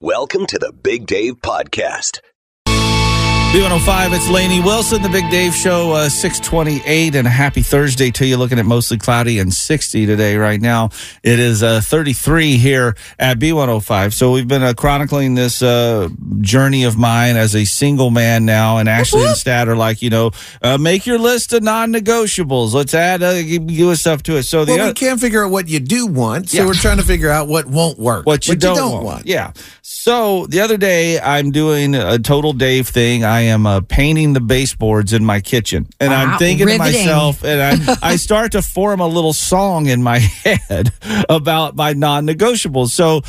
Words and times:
Welcome 0.00 0.46
to 0.46 0.60
the 0.60 0.70
Big 0.70 1.06
Dave 1.06 1.40
Podcast. 1.40 2.20
B105, 3.52 4.14
it's 4.14 4.28
Lainey 4.28 4.60
Wilson, 4.60 5.00
the 5.00 5.08
Big 5.08 5.28
Dave 5.30 5.54
Show, 5.54 5.92
uh, 5.92 6.10
628, 6.10 7.14
and 7.14 7.26
a 7.26 7.30
happy 7.30 7.62
Thursday 7.62 8.10
to 8.10 8.26
you. 8.26 8.36
Looking 8.36 8.58
at 8.58 8.66
mostly 8.66 8.98
cloudy 8.98 9.38
and 9.38 9.52
60 9.52 10.04
today, 10.04 10.36
right 10.36 10.60
now. 10.60 10.90
It 11.22 11.38
is 11.38 11.62
uh, 11.62 11.80
33 11.82 12.58
here 12.58 12.94
at 13.18 13.38
B105. 13.38 14.12
So 14.12 14.32
we've 14.32 14.46
been 14.46 14.62
uh, 14.62 14.74
chronicling 14.74 15.34
this 15.34 15.62
uh, 15.62 16.10
journey 16.42 16.84
of 16.84 16.98
mine 16.98 17.36
as 17.36 17.56
a 17.56 17.64
single 17.64 18.10
man 18.10 18.44
now. 18.44 18.76
And 18.76 18.86
Ashley 18.86 19.24
and 19.24 19.34
Statt 19.34 19.66
are 19.66 19.76
like, 19.76 20.02
you 20.02 20.10
know, 20.10 20.30
uh, 20.60 20.76
make 20.76 21.06
your 21.06 21.18
list 21.18 21.54
of 21.54 21.62
non 21.62 21.90
negotiables. 21.90 22.74
Let's 22.74 22.92
add 22.92 23.22
uh, 23.22 23.42
give 23.42 23.88
us 23.88 24.00
stuff 24.00 24.22
to 24.24 24.36
it. 24.36 24.42
So 24.42 24.66
the 24.66 24.76
Well, 24.76 24.88
we 24.88 24.92
can't 24.92 25.18
figure 25.18 25.42
out 25.42 25.50
what 25.50 25.68
you 25.68 25.80
do 25.80 26.06
want, 26.06 26.50
so 26.50 26.58
Yeah. 26.58 26.66
we're 26.66 26.74
trying 26.74 26.98
to 26.98 27.02
figure 27.02 27.30
out 27.30 27.48
what 27.48 27.64
won't 27.64 27.98
work. 27.98 28.26
what 28.26 28.46
you, 28.46 28.56
don't, 28.56 29.02
want. 29.02 29.24
Yeah. 29.26 29.52
So 29.80 30.46
the 30.46 30.60
other 30.60 30.76
day, 30.76 31.18
I'm 31.18 31.50
doing 31.50 31.94
a 31.94 32.18
total 32.18 32.52
Dave 32.52 32.88
thing. 32.88 33.24
I 33.24 33.37
am 33.40 33.66
uh, 33.66 33.80
painting 33.80 34.32
the 34.32 34.40
baseboards 34.40 35.12
in 35.12 35.24
my 35.24 35.40
kitchen, 35.40 35.86
and 36.00 36.12
I'm 36.12 36.38
thinking 36.38 36.66
riveting. 36.66 36.92
to 36.92 36.98
myself, 36.98 37.44
and 37.44 37.82
I, 37.82 37.96
I 38.02 38.16
start 38.16 38.52
to 38.52 38.62
form 38.62 39.00
a 39.00 39.06
little 39.06 39.32
song 39.32 39.86
in 39.86 40.02
my 40.02 40.18
head 40.44 40.92
about 41.28 41.76
my 41.76 41.92
non-negotiables. 41.92 42.90
So 42.90 43.22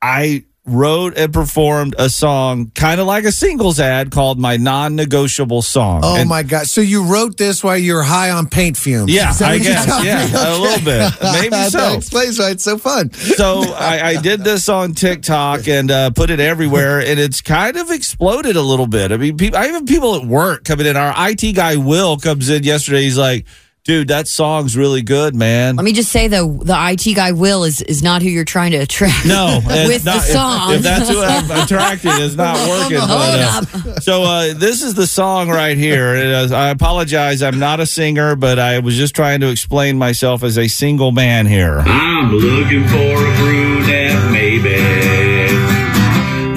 I 0.00 0.44
wrote 0.64 1.16
and 1.18 1.32
performed 1.32 1.92
a 1.98 2.08
song 2.08 2.70
kind 2.76 3.00
of 3.00 3.06
like 3.08 3.24
a 3.24 3.32
singles 3.32 3.80
ad 3.80 4.12
called 4.12 4.38
my 4.38 4.56
non-negotiable 4.56 5.60
song. 5.60 6.00
Oh 6.04 6.14
And- 6.16 6.28
my 6.28 6.44
god! 6.44 6.68
So 6.68 6.80
you 6.80 7.04
wrote 7.04 7.36
this 7.36 7.64
while 7.64 7.76
you 7.76 7.94
were 7.94 8.02
high 8.04 8.30
on 8.30 8.46
paint 8.48 8.76
fumes? 8.76 9.10
Yeah, 9.12 9.32
I 9.40 9.58
guess. 9.58 10.04
Yeah, 10.04 10.24
me? 10.26 10.32
a 10.34 10.58
little 10.62 10.84
bit. 10.84 11.12
Maybe 11.20 11.48
that 11.50 11.72
so. 11.72 11.94
explains 11.96 12.38
why 12.38 12.50
it's 12.50 12.62
so 12.62 12.78
fun. 12.78 13.10
so 13.12 13.62
I, 13.74 14.10
I 14.10 14.16
did 14.22 14.44
this 14.44 14.68
on 14.68 14.92
TikTok 14.92 15.66
and 15.66 15.90
uh, 15.90 16.10
put 16.10 16.30
it 16.30 16.38
everywhere, 16.38 17.00
and 17.00 17.18
it's 17.18 17.40
kind 17.40 17.76
of 17.76 17.90
exploded 17.90 18.54
a 18.56 18.62
little 18.62 18.86
bit. 18.86 19.10
I 19.10 19.16
mean, 19.16 19.36
people, 19.36 19.58
I 19.58 19.66
even 19.66 19.84
people 19.86 20.14
at 20.14 20.24
work 20.24 20.64
coming 20.64 20.86
in. 20.86 20.96
Our 20.96 21.12
IT 21.30 21.54
guy 21.56 21.76
Will 21.76 22.18
comes 22.18 22.48
in 22.50 22.62
yesterday. 22.62 23.02
He's 23.02 23.18
like, 23.18 23.46
"Dude, 23.84 24.08
that 24.08 24.28
song's 24.28 24.76
really 24.76 25.02
good, 25.02 25.34
man." 25.34 25.76
Let 25.76 25.84
me 25.84 25.92
just 25.92 26.10
say 26.12 26.28
though, 26.28 26.48
the 26.52 26.76
IT 26.76 27.14
guy 27.14 27.32
Will 27.32 27.64
is 27.64 27.82
is 27.82 28.02
not 28.02 28.22
who 28.22 28.28
you're 28.28 28.44
trying 28.44 28.72
to 28.72 28.78
attract. 28.78 29.26
no, 29.26 29.60
with 29.66 30.04
not- 30.04 30.14
the 30.14 30.20
song. 30.20 30.72
If, 30.74 30.82
that's 30.82 31.08
who 31.08 31.20
I'm 31.20 31.50
attracting, 31.64 32.12
it's 32.14 32.36
not 32.36 32.56
working. 32.68 32.98
Hold 32.98 33.08
but, 33.10 33.96
uh, 33.96 34.00
so 34.00 34.22
uh, 34.22 34.54
this 34.54 34.82
is 34.82 34.94
the 34.94 35.06
song 35.06 35.48
right 35.48 35.76
here. 35.76 36.14
I 36.52 36.68
apologize. 36.70 37.42
I'm 37.42 37.58
not 37.58 37.80
a 37.80 37.86
singer, 37.86 38.36
but 38.36 38.58
I 38.58 38.78
was 38.78 38.96
just 38.96 39.14
trying 39.14 39.40
to 39.40 39.50
explain 39.50 39.98
myself 39.98 40.42
as 40.42 40.58
a 40.58 40.68
single 40.68 41.12
man 41.12 41.46
here. 41.46 41.78
I'm 41.80 42.32
looking 42.32 42.86
for 42.88 42.96
a 42.96 43.36
brunette, 43.36 44.30
maybe. 44.30 44.78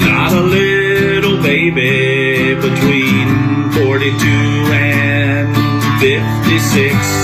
Not 0.04 0.32
a 0.32 0.40
little 0.42 1.42
baby 1.42 2.54
between 2.54 3.70
42 3.72 4.26
and 4.72 5.54
56. 6.00 7.15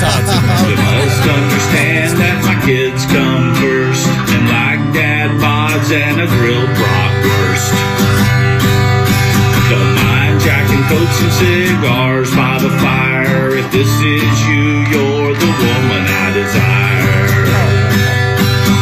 The 0.00 0.06
tater 0.06 0.30
in 0.30 0.46
there. 0.46 0.70
You 0.70 0.76
must 0.78 1.24
understand 1.26 2.10
that 2.22 2.38
my 2.46 2.56
kids 2.62 3.02
come 3.10 3.54
first 3.58 4.06
and 4.30 4.44
like 4.46 4.82
dad 4.94 5.30
bods 5.42 5.90
and 5.90 6.20
a 6.22 6.28
grilled 6.38 6.70
bratwurst. 6.78 7.74
Don't 9.68 9.94
mind 10.06 10.40
jacking 10.40 10.84
coats 10.86 11.18
and 11.20 11.32
cigars 11.34 12.30
by 12.34 12.58
the 12.62 12.70
fire. 12.78 13.58
If 13.58 13.70
this 13.72 13.90
is 14.00 14.36
you, 14.46 14.86
you're 14.92 15.34
the 15.34 15.52
woman 15.66 16.02
I 16.06 16.26
desire. 16.32 16.88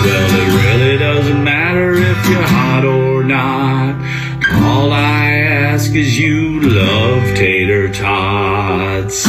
Well, 0.05 0.31
it 0.43 0.49
really 0.62 0.99
doesn't 0.99 1.43
matter 1.43 1.94
if 1.94 2.28
you're 2.28 2.43
hot 2.43 2.84
or 2.84 3.25
not. 3.25 3.97
All 4.62 4.93
I 4.93 5.32
ask 5.75 5.93
is 5.94 6.19
you 6.19 6.60
love 6.60 7.34
tater 7.34 7.93
tots. 7.93 9.25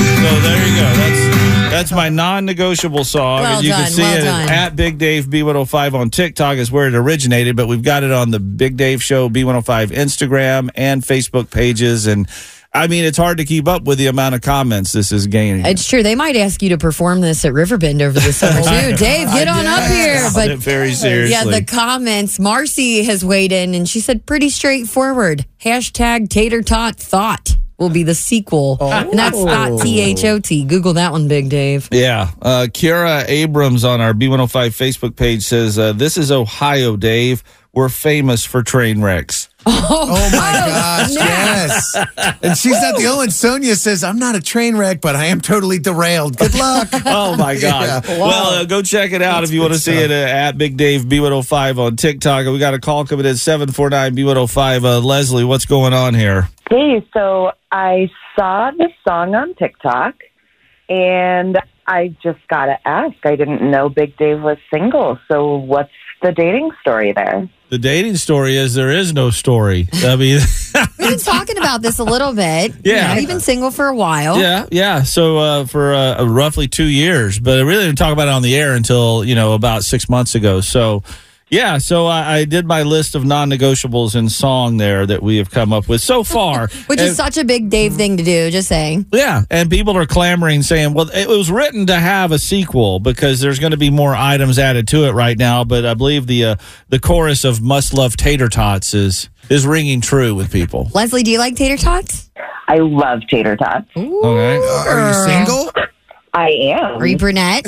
That's 1.77 1.91
my 1.91 2.09
non-negotiable 2.09 3.03
song, 3.03 3.41
Well 3.41 3.57
and 3.57 3.63
you 3.67 3.71
can 3.71 3.91
see 3.91 4.01
well 4.01 4.17
it 4.17 4.23
done. 4.23 4.49
at 4.49 4.75
Big 4.75 4.97
Dave 4.97 5.27
B105 5.27 5.93
on 5.93 6.09
TikTok 6.09 6.57
is 6.57 6.71
where 6.71 6.87
it 6.87 6.95
originated, 6.95 7.55
but 7.55 7.67
we've 7.67 7.83
got 7.83 8.01
it 8.01 8.11
on 8.11 8.31
the 8.31 8.39
Big 8.39 8.77
Dave 8.77 9.03
Show 9.03 9.29
B105 9.29 9.89
Instagram 9.91 10.71
and 10.73 11.03
Facebook 11.03 11.51
pages, 11.51 12.07
and 12.07 12.27
I 12.73 12.87
mean 12.87 13.03
it's 13.05 13.17
hard 13.17 13.37
to 13.37 13.45
keep 13.45 13.67
up 13.67 13.83
with 13.83 13.99
the 13.99 14.07
amount 14.07 14.33
of 14.33 14.41
comments 14.41 14.91
this 14.91 15.11
is 15.11 15.27
gaining. 15.27 15.67
It's 15.67 15.87
true. 15.87 16.01
They 16.01 16.15
might 16.15 16.35
ask 16.35 16.63
you 16.63 16.69
to 16.69 16.79
perform 16.79 17.21
this 17.21 17.45
at 17.45 17.53
Riverbend 17.53 18.01
over 18.01 18.19
the 18.19 18.33
summer 18.33 18.59
too. 18.63 18.97
Dave, 18.97 19.27
get 19.27 19.47
on 19.47 19.67
up 19.67 19.83
here. 19.91 20.27
But 20.33 20.49
it 20.49 20.57
very 20.57 20.93
seriously. 20.93 21.31
yeah, 21.31 21.43
the 21.59 21.63
comments. 21.63 22.39
Marcy 22.39 23.03
has 23.03 23.23
weighed 23.23 23.51
in 23.51 23.75
and 23.75 23.87
she 23.87 23.99
said 23.99 24.25
pretty 24.25 24.49
straightforward. 24.49 25.45
Hashtag 25.63 26.29
tater 26.29 26.63
tot 26.63 26.95
thought 26.97 27.55
will 27.77 27.89
be 27.89 28.03
the 28.03 28.15
sequel. 28.15 28.77
And 28.81 29.17
that's 29.17 29.37
thought 29.37 29.81
T 29.81 30.01
H 30.01 30.23
O 30.25 30.39
T. 30.39 30.63
Google 30.65 30.93
that 30.93 31.11
one, 31.11 31.27
Big 31.27 31.49
Dave. 31.49 31.87
Yeah. 31.91 32.31
Uh, 32.41 32.67
Kira 32.69 33.25
Abrams 33.27 33.83
on 33.83 34.01
our 34.01 34.13
B105 34.13 34.69
Facebook 34.69 35.15
page 35.15 35.43
says, 35.43 35.77
uh, 35.77 35.93
This 35.93 36.17
is 36.17 36.31
Ohio, 36.31 36.95
Dave. 36.97 37.43
We're 37.77 37.89
famous 37.89 38.43
for 38.43 38.63
train 38.63 39.03
wrecks. 39.03 39.49
Oh 39.69 40.29
my 40.31 40.51
gosh! 40.51 41.11
Yes, 41.11 41.95
and 42.41 42.57
she's 42.57 42.81
not 42.81 42.97
the 42.97 43.05
only 43.05 43.17
one. 43.17 43.29
Sonia 43.31 43.75
says, 43.75 44.03
"I'm 44.03 44.17
not 44.17 44.33
a 44.35 44.41
train 44.41 44.75
wreck, 44.75 44.99
but 44.99 45.15
I 45.15 45.25
am 45.25 45.41
totally 45.41 45.77
derailed." 45.77 46.37
Good 46.37 46.55
luck. 46.55 46.87
Oh 47.05 47.35
my 47.37 47.59
God! 47.59 48.03
Yeah. 48.05 48.17
Well, 48.17 48.61
uh, 48.61 48.65
go 48.65 48.81
check 48.81 49.11
it 49.11 49.21
out 49.21 49.43
if 49.43 49.51
you 49.51 49.61
want 49.61 49.73
to 49.73 49.79
see 49.79 49.93
it 49.93 50.09
uh, 50.09 50.13
at 50.13 50.57
Big 50.57 50.75
Dave 50.77 51.03
B105 51.03 51.77
on 51.77 51.95
TikTok. 51.97 52.45
And 52.45 52.53
We 52.53 52.59
got 52.59 52.73
a 52.73 52.79
call 52.79 53.05
coming 53.05 53.25
in 53.27 53.35
seven 53.35 53.69
four 53.71 53.89
nine 53.91 54.15
B105. 54.15 54.83
Uh, 54.83 54.99
Leslie, 54.99 55.43
what's 55.43 55.65
going 55.65 55.93
on 55.93 56.15
here? 56.15 56.49
Hey, 56.71 57.05
so 57.13 57.51
I 57.71 58.09
saw 58.35 58.71
this 58.71 58.91
song 59.07 59.35
on 59.35 59.53
TikTok 59.53 60.15
and 60.89 61.59
I 61.85 62.15
just 62.23 62.39
got 62.47 62.65
to 62.65 62.87
ask. 62.87 63.15
I 63.23 63.35
didn't 63.35 63.69
know 63.69 63.89
Big 63.89 64.17
Dave 64.17 64.41
was 64.41 64.57
single. 64.73 65.19
So 65.31 65.57
what's 65.57 65.91
the 66.21 66.31
dating 66.31 66.71
story 66.81 67.13
there? 67.13 67.49
The 67.69 67.77
dating 67.77 68.15
story 68.15 68.55
is 68.55 68.73
there 68.75 68.91
is 68.91 69.13
no 69.13 69.29
story. 69.29 69.89
I 69.93 70.15
mean, 70.15 70.39
We've 70.99 71.09
been 71.09 71.19
talking 71.19 71.57
about 71.57 71.81
this 71.81 71.99
a 71.99 72.03
little 72.03 72.33
bit. 72.33 72.73
Yeah. 72.83 73.09
You 73.09 73.13
know, 73.15 73.19
you've 73.21 73.29
been 73.29 73.39
single 73.41 73.71
for 73.71 73.87
a 73.87 73.95
while. 73.95 74.39
yeah, 74.39 74.65
yeah. 74.71 75.03
So 75.03 75.37
uh, 75.37 75.65
for 75.65 75.93
uh, 75.93 76.23
roughly 76.25 76.67
two 76.67 76.85
years, 76.85 77.39
but 77.39 77.57
I 77.59 77.61
really 77.61 77.85
didn't 77.85 77.97
talk 77.97 78.13
about 78.13 78.29
it 78.29 78.33
on 78.33 78.41
the 78.41 78.55
air 78.55 78.73
until 78.73 79.23
you 79.25 79.35
know 79.35 79.53
about 79.53 79.83
six 79.83 80.09
months 80.09 80.35
ago. 80.35 80.61
So. 80.61 81.03
Yeah, 81.49 81.77
so 81.77 82.07
I, 82.07 82.39
I 82.39 82.45
did 82.45 82.65
my 82.65 82.83
list 82.83 83.15
of 83.15 83.23
non-negotiables 83.23 84.15
in 84.17 84.27
song 84.27 84.75
there 84.77 85.05
that 85.05 85.23
we 85.23 85.37
have 85.37 85.49
come 85.49 85.71
up 85.71 85.87
with 85.87 86.01
so 86.01 86.23
far, 86.23 86.67
Which 86.87 86.99
And- 86.99 87.07
is 87.09 87.15
such 87.15 87.37
a 87.37 87.45
big 87.45 87.69
Dave 87.69 87.93
thing 87.93 88.17
to 88.17 88.23
do, 88.23 88.51
just 88.51 88.67
saying. 88.67 89.05
Yeah, 89.13 89.43
and 89.49 89.69
people 89.69 89.97
are 89.97 90.05
clamoring, 90.05 90.61
saying, 90.63 90.93
"Well, 90.93 91.09
it 91.13 91.29
was 91.29 91.49
written 91.49 91.85
to 91.87 91.95
have 91.95 92.33
a 92.33 92.39
sequel 92.39 92.99
because 92.99 93.39
there's 93.39 93.59
going 93.59 93.71
to 93.71 93.77
be 93.77 93.89
more 93.89 94.13
items 94.13 94.59
added 94.59 94.89
to 94.89 95.05
it 95.05 95.11
right 95.11 95.37
now." 95.37 95.63
But 95.63 95.85
I 95.85 95.93
believe 95.93 96.27
the 96.27 96.43
uh, 96.43 96.55
the 96.89 96.99
chorus 96.99 97.45
of 97.45 97.61
"Must 97.61 97.93
Love 97.93 98.17
Tater 98.17 98.49
Tots" 98.49 98.93
is 98.93 99.29
is 99.49 99.65
ringing 99.65 100.01
true 100.01 100.35
with 100.35 100.51
people. 100.51 100.91
Leslie, 100.93 101.23
do 101.23 101.31
you 101.31 101.39
like 101.39 101.55
tater 101.55 101.77
tots? 101.77 102.29
I 102.67 102.79
love 102.79 103.21
tater 103.29 103.55
tots. 103.55 103.87
Okay, 103.95 104.57
Are 104.57 105.07
you 105.07 105.13
single? 105.25 105.71
I 106.37 106.49
am. 106.77 107.01
Are 107.01 107.05
you 107.07 107.17
brunette? 107.17 107.65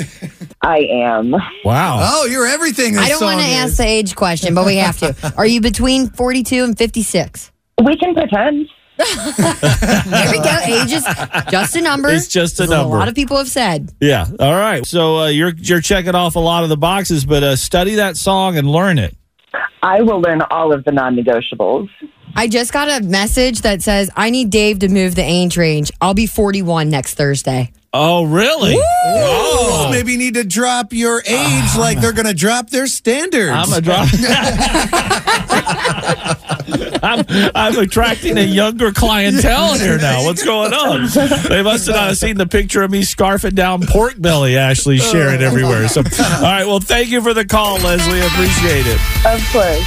I 0.62 0.78
am. 0.78 1.32
wow. 1.64 1.98
Oh, 2.00 2.26
you're 2.26 2.46
everything. 2.46 2.92
This 2.92 3.02
I 3.02 3.08
don't 3.08 3.20
want 3.20 3.40
to 3.40 3.46
ask 3.46 3.76
the 3.78 3.84
age 3.84 4.14
question, 4.14 4.54
but 4.54 4.64
we 4.64 4.76
have 4.76 4.96
to. 4.98 5.34
Are 5.36 5.46
you 5.46 5.60
between 5.60 6.08
42 6.10 6.62
and 6.62 6.78
56? 6.78 7.50
We 7.84 7.96
can 7.96 8.14
pretend. 8.14 8.68
There 9.00 10.30
we 10.30 10.38
go. 10.38 10.56
Age 10.64 10.92
is 10.92 11.04
just 11.50 11.74
a 11.74 11.80
number. 11.80 12.10
It's 12.10 12.28
just 12.28 12.60
a 12.60 12.64
As 12.64 12.70
number. 12.70 12.94
A 12.94 12.98
lot 12.98 13.08
of 13.08 13.14
people 13.14 13.38
have 13.38 13.48
said. 13.48 13.90
Yeah. 13.98 14.26
All 14.38 14.54
right. 14.54 14.86
So 14.86 15.20
uh, 15.20 15.26
you're 15.28 15.52
you're 15.56 15.80
checking 15.80 16.14
off 16.14 16.36
a 16.36 16.40
lot 16.40 16.62
of 16.62 16.68
the 16.68 16.76
boxes, 16.76 17.24
but 17.24 17.42
uh, 17.42 17.56
study 17.56 17.94
that 17.96 18.16
song 18.18 18.56
and 18.58 18.70
learn 18.70 18.98
it. 18.98 19.16
I 19.82 20.02
will 20.02 20.20
learn 20.20 20.42
all 20.42 20.72
of 20.72 20.84
the 20.84 20.92
non-negotiables. 20.92 21.88
I 22.36 22.46
just 22.46 22.72
got 22.72 22.88
a 22.88 23.04
message 23.04 23.62
that 23.62 23.82
says 23.82 24.10
I 24.14 24.30
need 24.30 24.50
Dave 24.50 24.80
to 24.80 24.88
move 24.88 25.14
the 25.14 25.24
age 25.24 25.56
range. 25.56 25.90
I'll 26.00 26.14
be 26.14 26.26
41 26.26 26.90
next 26.90 27.14
Thursday. 27.14 27.72
Oh, 27.92 28.22
really? 28.24 28.74
Oh, 28.76 29.88
maybe 29.90 30.12
you 30.12 30.18
need 30.18 30.34
to 30.34 30.44
drop 30.44 30.92
your 30.92 31.20
age 31.26 31.76
like 31.76 32.00
they're 32.00 32.12
going 32.12 32.28
to 32.28 32.34
drop 32.34 32.70
their 32.70 32.86
standards. 32.86 33.50
I'm 33.52 33.72
a 33.72 33.80
drop. 33.80 34.06
I'm, 37.02 37.24
I'm 37.54 37.78
attracting 37.78 38.36
a 38.38 38.42
younger 38.44 38.92
clientele 38.92 39.74
here 39.76 39.98
now. 39.98 40.24
What's 40.24 40.44
going 40.44 40.72
on? 40.72 41.08
They 41.48 41.62
must 41.62 41.86
have 41.86 41.96
not 41.96 42.16
seen 42.16 42.36
the 42.36 42.46
picture 42.46 42.82
of 42.82 42.90
me 42.92 43.02
scarfing 43.02 43.54
down 43.54 43.82
pork 43.86 44.14
belly 44.18 44.56
Ashley 44.56 44.98
sharing 44.98 45.40
everywhere. 45.42 45.88
So, 45.88 46.02
all 46.02 46.42
right. 46.42 46.64
Well, 46.66 46.78
thank 46.80 47.08
you 47.08 47.20
for 47.22 47.34
the 47.34 47.44
call, 47.44 47.78
Leslie. 47.78 48.20
Appreciate 48.20 48.86
it. 48.86 49.00
Of 49.26 49.44
course. 49.50 49.84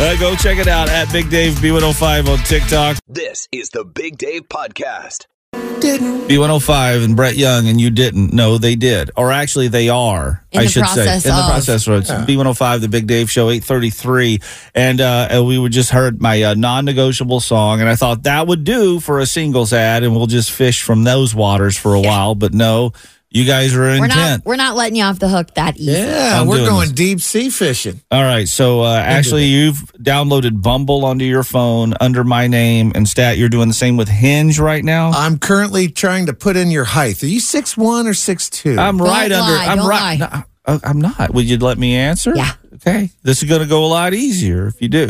Uh, 0.00 0.16
go 0.18 0.34
check 0.36 0.56
it 0.58 0.68
out 0.68 0.88
at 0.88 1.12
Big 1.12 1.28
Dave 1.28 1.52
B105 1.56 2.28
on 2.28 2.38
TikTok. 2.44 2.96
This 3.06 3.46
is 3.52 3.68
the 3.68 3.84
Big 3.84 4.16
Dave 4.16 4.48
Podcast. 4.48 5.26
B105 5.52 7.04
and 7.04 7.16
Brett 7.16 7.36
Young, 7.36 7.68
and 7.68 7.80
you 7.80 7.90
didn't. 7.90 8.32
No, 8.32 8.56
they 8.56 8.74
did. 8.76 9.10
Or 9.16 9.32
actually, 9.32 9.68
they 9.68 9.88
are. 9.88 10.44
In 10.52 10.60
I 10.60 10.64
the 10.64 10.70
should 10.70 10.80
process 10.84 11.24
say. 11.24 11.28
In 11.28 11.34
the 11.34 11.42
of. 11.42 11.48
process. 11.50 11.88
Roads. 11.88 12.10
B105, 12.10 12.80
The 12.80 12.88
Big 12.88 13.06
Dave 13.06 13.30
Show, 13.30 13.50
833. 13.50 14.40
And, 14.74 15.00
uh, 15.00 15.28
and 15.30 15.46
we 15.46 15.58
would 15.58 15.72
just 15.72 15.90
heard 15.90 16.20
my 16.22 16.42
uh, 16.42 16.54
non 16.54 16.84
negotiable 16.84 17.40
song, 17.40 17.80
and 17.80 17.88
I 17.88 17.96
thought 17.96 18.22
that 18.22 18.46
would 18.46 18.64
do 18.64 19.00
for 19.00 19.18
a 19.18 19.26
singles 19.26 19.72
ad, 19.72 20.04
and 20.04 20.14
we'll 20.14 20.26
just 20.26 20.50
fish 20.52 20.82
from 20.82 21.04
those 21.04 21.34
waters 21.34 21.76
for 21.76 21.94
a 21.94 22.00
while. 22.00 22.34
But 22.34 22.54
no, 22.54 22.92
you 23.34 23.44
guys 23.44 23.74
are 23.74 23.80
We're 23.80 24.06
not 24.06 24.10
intent. 24.16 24.44
we're 24.44 24.56
not 24.56 24.76
letting 24.76 24.96
you 24.96 25.04
off 25.04 25.18
the 25.18 25.28
hook 25.28 25.54
that 25.54 25.76
easy. 25.76 25.92
yeah, 25.92 26.40
I'm 26.40 26.46
we're 26.46 26.58
doing 26.58 26.68
going 26.68 26.88
this. 26.88 26.92
deep 26.96 27.20
sea 27.20 27.50
fishing. 27.50 28.00
All 28.10 28.22
right. 28.22 28.48
So, 28.48 28.82
uh, 28.82 28.94
actually, 28.96 29.44
you've 29.46 29.76
downloaded 29.98 30.60
Bumble 30.62 31.04
onto 31.04 31.24
your 31.24 31.42
phone 31.42 31.94
under 32.00 32.24
my 32.24 32.46
name 32.46 32.92
and 32.94 33.08
stat. 33.08 33.38
You're 33.38 33.48
doing 33.48 33.68
the 33.68 33.74
same 33.74 33.96
with 33.96 34.08
Hinge 34.08 34.58
right 34.58 34.84
now. 34.84 35.10
I'm 35.10 35.38
currently 35.38 35.88
trying 35.88 36.26
to 36.26 36.32
put 36.34 36.56
in 36.56 36.70
your 36.70 36.84
height. 36.84 37.22
Are 37.22 37.26
you 37.26 37.40
six 37.40 37.76
one 37.76 38.06
or 38.06 38.14
six 38.14 38.50
two? 38.50 38.76
I'm 38.78 38.98
Don't 38.98 39.06
right 39.08 39.32
under. 39.32 39.52
lie, 39.52 39.66
I'm 39.66 39.78
don't 39.78 39.88
right. 39.88 40.20
lie. 40.20 40.28
No, 40.32 40.42
uh, 40.74 40.78
I'm 40.84 41.00
not. 41.00 41.32
Would 41.34 41.48
you 41.48 41.58
let 41.58 41.78
me 41.78 41.94
answer? 41.96 42.32
Yeah. 42.36 42.52
Okay. 42.74 43.10
This 43.22 43.42
is 43.42 43.48
going 43.48 43.60
to 43.62 43.66
go 43.68 43.84
a 43.84 43.86
lot 43.86 44.12
easier 44.14 44.66
if 44.66 44.80
you 44.82 44.88
do. 44.88 45.08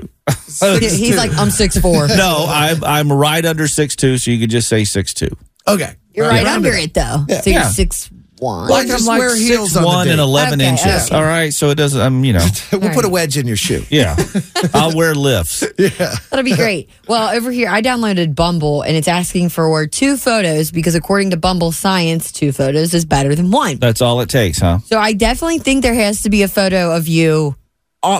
He- 0.60 0.88
He's 0.88 1.16
like, 1.16 1.32
I'm 1.38 1.50
six 1.50 1.78
four. 1.78 2.06
no, 2.16 2.44
I'm 2.48 2.84
I'm 2.84 3.12
right 3.12 3.44
under 3.44 3.66
six 3.66 3.96
two, 3.96 4.18
so 4.18 4.30
you 4.30 4.38
could 4.38 4.50
just 4.50 4.68
say 4.68 4.84
six 4.84 5.12
two. 5.14 5.28
Okay. 5.68 5.94
You're 6.14 6.28
right, 6.28 6.44
round 6.44 6.66
under 6.66 6.72
up. 6.76 6.84
it 6.84 6.94
though. 6.94 7.24
So 7.40 7.50
Yeah. 7.50 7.62
you're 7.62 7.70
six 7.72 8.10
one. 8.38 8.68
Like 8.68 8.88
just 8.88 9.06
wear 9.08 9.34
heels 9.36 9.76
on 9.76 9.82
the 9.82 9.86
one 9.88 10.08
and 10.08 10.20
eleven 10.20 10.60
Okay, 10.60 10.68
inches. 10.70 11.06
okay. 11.06 11.14
All 11.14 11.22
right, 11.22 11.54
so 11.54 11.70
it 11.70 11.76
doesn't. 11.76 12.00
I'm 12.00 12.24
you 12.24 12.32
know. 12.34 12.46
We'll 12.72 12.90
put 12.92 13.04
a 13.04 13.08
wedge 13.08 13.38
in 13.38 13.46
your 13.46 13.56
shoe. 13.56 13.84
Yeah, 13.88 14.16
I'll 14.74 14.94
wear 14.96 15.14
lifts. 15.14 15.62
Yeah, 15.78 16.14
that'll 16.30 16.42
be 16.44 16.54
great. 16.56 16.90
Well, 17.08 17.34
over 17.34 17.50
here, 17.52 17.68
I 17.70 17.80
downloaded 17.82 18.34
Bumble 18.34 18.82
and 18.82 18.96
it's 18.96 19.08
asking 19.08 19.48
for 19.50 19.86
two 19.86 20.16
photos 20.16 20.70
because 20.72 20.94
according 20.96 21.30
to 21.30 21.36
Bumble 21.36 21.70
Science, 21.72 22.30
two 22.32 22.50
photos 22.52 22.92
is 22.94 23.04
better 23.04 23.34
than 23.34 23.50
one. 23.52 23.76
That's 23.78 24.02
all 24.02 24.20
it 24.20 24.28
takes, 24.28 24.58
huh? 24.58 24.78
So 24.86 24.98
I 24.98 25.12
definitely 25.12 25.60
think 25.60 25.82
there 25.82 25.94
has 25.94 26.22
to 26.22 26.30
be 26.30 26.42
a 26.42 26.48
photo 26.48 26.94
of 26.94 27.06
you 27.08 27.56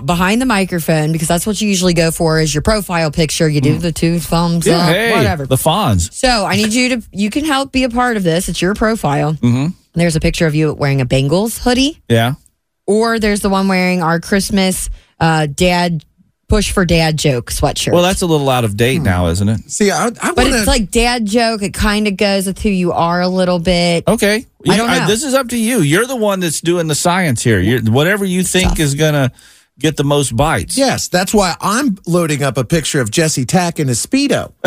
behind 0.05 0.41
the 0.41 0.47
microphone 0.47 1.13
because 1.13 1.29
that's 1.29 1.47
what 1.47 1.61
you 1.61 1.69
usually 1.69 1.95
go 1.95 2.11
for 2.11 2.41
is 2.41 2.55
your 2.55 2.63
profile 2.63 3.11
picture. 3.11 3.49
You 3.49 3.61
do 3.61 3.79
the 3.79 3.93
two 3.93 4.21
thumbs 4.21 4.67
Yeah, 4.67 4.79
up, 4.79 4.89
hey, 4.95 5.13
whatever. 5.17 5.47
the 5.47 5.57
Fonz. 5.57 6.13
So 6.13 6.45
I 6.47 6.57
need 6.57 6.73
you 6.73 6.89
to, 7.01 7.03
you 7.13 7.31
can 7.31 7.45
help 7.45 7.73
be 7.73 7.85
a 7.85 7.89
part 7.89 8.17
of 8.17 8.23
this. 8.23 8.49
It's 8.49 8.63
your 8.63 8.75
profile. 8.75 9.35
Mm-hmm. 9.35 9.67
There's 9.95 10.17
a 10.17 10.21
picture 10.21 10.47
of 10.47 10.55
you 10.55 10.73
wearing 10.73 11.01
a 11.01 11.07
Bengals 11.07 11.59
hoodie, 11.63 12.01
Yeah. 12.09 12.35
or 12.87 13.19
there's 13.19 13.41
the 13.41 13.49
one 13.51 13.69
wearing 13.69 14.03
our 14.03 14.21
Christmas 14.21 14.89
uh, 15.21 15.47
dad 15.47 16.05
push 16.49 16.71
for 16.71 16.85
dad 16.85 17.19
joke 17.19 17.51
sweatshirt. 17.51 17.93
Well, 17.93 18.03
that's 18.03 18.21
a 18.23 18.27
little 18.27 18.49
out 18.51 18.65
of 18.65 18.77
date 18.77 19.01
now, 19.01 19.29
isn't 19.29 19.49
it? 19.49 19.71
See, 19.71 19.91
I, 19.91 20.07
I 20.07 20.11
but 20.11 20.37
want 20.37 20.49
it's 20.55 20.67
like 20.67 20.91
dad 20.91 21.25
joke. 21.27 21.63
It 21.63 21.73
kind 21.75 22.07
of 22.07 22.17
goes 22.17 22.47
with 22.47 22.61
who 22.61 22.69
you 22.69 22.93
are 22.93 23.21
a 23.23 23.29
little 23.29 23.59
bit. 23.59 24.07
Okay. 24.07 24.47
I 24.69 24.77
don't 24.77 24.87
know. 24.89 25.07
this 25.07 25.25
is 25.25 25.35
up 25.35 25.49
to 25.49 25.57
you. 25.59 25.81
You're 25.81 26.07
the 26.07 26.15
one 26.17 26.41
that's 26.41 26.61
doing 26.61 26.87
the 26.89 26.95
science 26.95 27.43
here. 27.43 27.59
You're, 27.59 27.81
whatever 27.83 28.25
you 28.25 28.45
think 28.45 28.79
is 28.79 28.95
gonna 28.95 29.33
get 29.79 29.97
the 29.97 30.05
most 30.05 30.37
bites. 30.37 30.77
Yes, 30.77 31.09
that's 31.09 31.33
why 31.35 31.55
I'm 31.61 31.99
loading 32.07 32.43
up 32.43 32.57
a 32.57 32.65
picture 32.65 33.01
of 33.01 33.11
Jesse 33.11 33.45
Tack 33.45 33.79
in 33.81 33.89
his 33.89 34.05
speedo. 34.05 34.53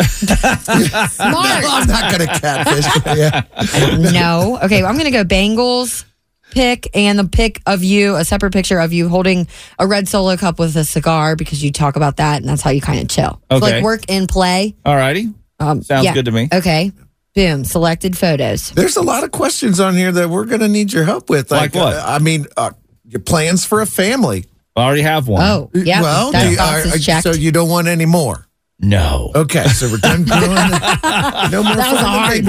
Smart. 1.10 1.64
I'm 1.66 1.86
not 1.88 2.12
going 2.12 2.28
to 2.28 2.38
catfish. 2.40 2.86
yeah. 3.16 4.10
no. 4.12 4.58
Okay, 4.62 4.82
well, 4.82 4.90
I'm 4.90 4.98
going 4.98 5.10
to 5.10 5.10
go 5.10 5.24
Bengals 5.24 6.04
pick 6.52 6.88
and 6.94 7.18
the 7.18 7.24
pick 7.28 7.60
of 7.66 7.82
you, 7.82 8.16
a 8.16 8.24
separate 8.24 8.52
picture 8.52 8.78
of 8.78 8.92
you 8.92 9.08
holding 9.08 9.46
a 9.78 9.86
red 9.86 10.08
solo 10.08 10.36
cup 10.36 10.58
with 10.58 10.76
a 10.76 10.84
cigar 10.84 11.36
because 11.36 11.62
you 11.62 11.72
talk 11.72 11.96
about 11.96 12.16
that 12.18 12.40
and 12.40 12.48
that's 12.48 12.62
how 12.62 12.70
you 12.70 12.80
kind 12.80 13.00
of 13.00 13.08
chill. 13.08 13.40
It's 13.50 13.62
Okay. 13.62 13.74
like 13.76 13.84
work 13.84 14.02
and 14.08 14.28
play. 14.28 14.74
All 14.84 14.96
righty. 14.96 15.28
Um, 15.58 15.82
Sounds 15.82 16.04
yeah. 16.04 16.14
good 16.14 16.26
to 16.26 16.32
me. 16.32 16.48
Okay. 16.52 16.92
Boom. 17.34 17.64
Selected 17.64 18.16
photos. 18.16 18.70
There's 18.70 18.96
a 18.96 19.02
lot 19.02 19.24
of 19.24 19.30
questions 19.32 19.80
on 19.80 19.94
here 19.94 20.12
that 20.12 20.30
we're 20.30 20.44
going 20.46 20.60
to 20.60 20.68
need 20.68 20.92
your 20.92 21.04
help 21.04 21.28
with. 21.28 21.50
Like 21.50 21.74
what? 21.74 21.94
uh, 21.94 22.04
I 22.06 22.18
mean, 22.18 22.46
uh, 22.56 22.70
your 23.04 23.20
plans 23.20 23.64
for 23.64 23.80
a 23.82 23.86
family. 23.86 24.46
I 24.76 24.84
already 24.84 25.02
have 25.02 25.26
one. 25.28 25.42
Oh, 25.42 25.70
yeah. 25.74 26.02
well, 26.02 26.32
that 26.32 26.44
do 26.44 26.50
you- 26.50 26.56
box 26.56 26.86
are- 26.92 26.96
is 26.96 27.04
checked. 27.04 27.22
so 27.24 27.32
you 27.32 27.50
don't 27.52 27.68
want 27.68 27.88
any 27.88 28.04
more. 28.06 28.46
no. 28.78 29.30
Okay, 29.34 29.64
so 29.68 29.88
we're 29.90 29.96
done. 29.96 30.24
doing- 30.24 30.40
no 30.44 31.62
more 31.62 31.76
that 31.76 31.88
was 31.92 32.02
a 32.02 32.04
hard 32.04 32.30
babies. 32.44 32.46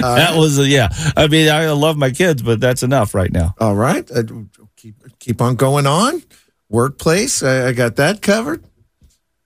no. 0.00 0.14
that 0.14 0.36
was 0.36 0.58
a, 0.58 0.66
yeah. 0.68 0.88
I 1.16 1.26
mean, 1.26 1.48
I 1.48 1.70
love 1.70 1.96
my 1.96 2.10
kids, 2.10 2.42
but 2.42 2.60
that's 2.60 2.82
enough 2.82 3.14
right 3.14 3.32
now. 3.32 3.54
All 3.58 3.74
right, 3.74 4.08
uh, 4.10 4.22
keep 4.76 4.96
keep 5.18 5.40
on 5.40 5.56
going 5.56 5.86
on. 5.86 6.22
Workplace, 6.68 7.42
I, 7.42 7.68
I 7.68 7.72
got 7.72 7.96
that 7.96 8.20
covered. 8.20 8.64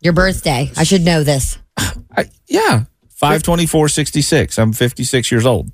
Your 0.00 0.12
birthday. 0.12 0.70
I 0.76 0.84
should 0.84 1.02
know 1.02 1.22
this. 1.24 1.58
I, 1.76 2.30
yeah. 2.48 2.84
52466. 3.20 4.58
I'm 4.58 4.72
56 4.72 5.30
years 5.32 5.44
old. 5.46 5.70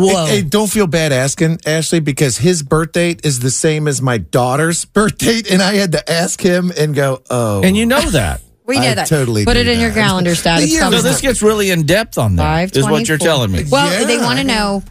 Whoa. 0.00 0.26
Hey, 0.26 0.42
don't 0.42 0.70
feel 0.70 0.86
bad 0.86 1.12
asking 1.12 1.60
Ashley 1.66 2.00
because 2.00 2.38
his 2.38 2.62
birth 2.62 2.92
date 2.92 3.24
is 3.24 3.40
the 3.40 3.50
same 3.50 3.88
as 3.88 4.00
my 4.02 4.18
daughter's 4.18 4.84
birth 4.96 5.18
date, 5.18 5.50
and 5.50 5.62
I 5.62 5.74
had 5.74 5.92
to 5.92 6.10
ask 6.10 6.40
him 6.40 6.72
and 6.76 6.94
go, 6.94 7.22
"Oh, 7.30 7.62
And 7.62 7.76
you 7.76 7.86
know 7.86 8.00
that. 8.10 8.40
we 8.66 8.76
know 8.78 8.90
I 8.90 8.94
that. 8.94 9.08
totally 9.08 9.44
Put 9.44 9.54
do 9.54 9.60
it 9.60 9.68
in 9.68 9.80
your 9.80 9.92
calendar 9.92 10.34
stat. 10.34 10.58
The 10.60 10.64
It's 10.66 10.78
So 10.78 10.90
this 10.90 11.20
gets 11.20 11.42
really 11.42 11.70
in 11.70 11.84
depth 11.86 12.18
on 12.18 12.36
that, 12.36 12.76
is 12.76 12.84
what 12.84 13.08
you're 13.08 13.18
telling 13.18 13.50
me. 13.52 13.64
Well, 13.70 14.04
they 14.06 14.18
want 14.18 14.38
to 14.38 14.44
know 14.44 14.82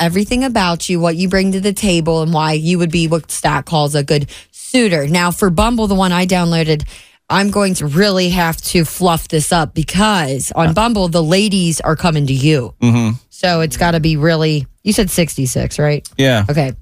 everything 0.00 0.44
about 0.44 0.88
you, 0.88 1.00
what 1.00 1.16
you 1.16 1.28
bring 1.28 1.52
to 1.52 1.60
the 1.60 1.72
table, 1.72 2.22
and 2.22 2.32
why 2.32 2.52
you 2.52 2.78
would 2.78 2.90
be 2.92 3.08
what 3.08 3.30
Statt 3.30 3.66
calls 3.66 3.94
a 3.94 4.04
good 4.04 4.30
suitor. 4.52 5.08
Now, 5.08 5.30
for 5.30 5.50
Bumble, 5.50 5.86
the 5.88 5.94
one 5.96 6.12
I 6.12 6.26
downloaded, 6.26 6.86
I'm 7.30 7.50
going 7.50 7.74
to 7.74 7.86
really 7.86 8.30
have 8.30 8.56
to 8.62 8.84
fluff 8.84 9.28
this 9.28 9.52
up 9.52 9.74
because 9.74 10.50
on 10.52 10.72
Bumble, 10.72 11.08
the 11.08 11.22
ladies 11.22 11.80
are 11.80 11.96
coming 11.96 12.26
to 12.26 12.32
you. 12.32 12.74
Mm-hmm. 12.80 13.16
So 13.28 13.60
it's 13.60 13.76
got 13.76 13.92
to 13.92 14.00
be 14.00 14.16
really, 14.16 14.66
you 14.82 14.92
said 14.92 15.10
66, 15.10 15.78
right? 15.78 16.08
Yeah. 16.16 16.44
Okay. 16.48 16.72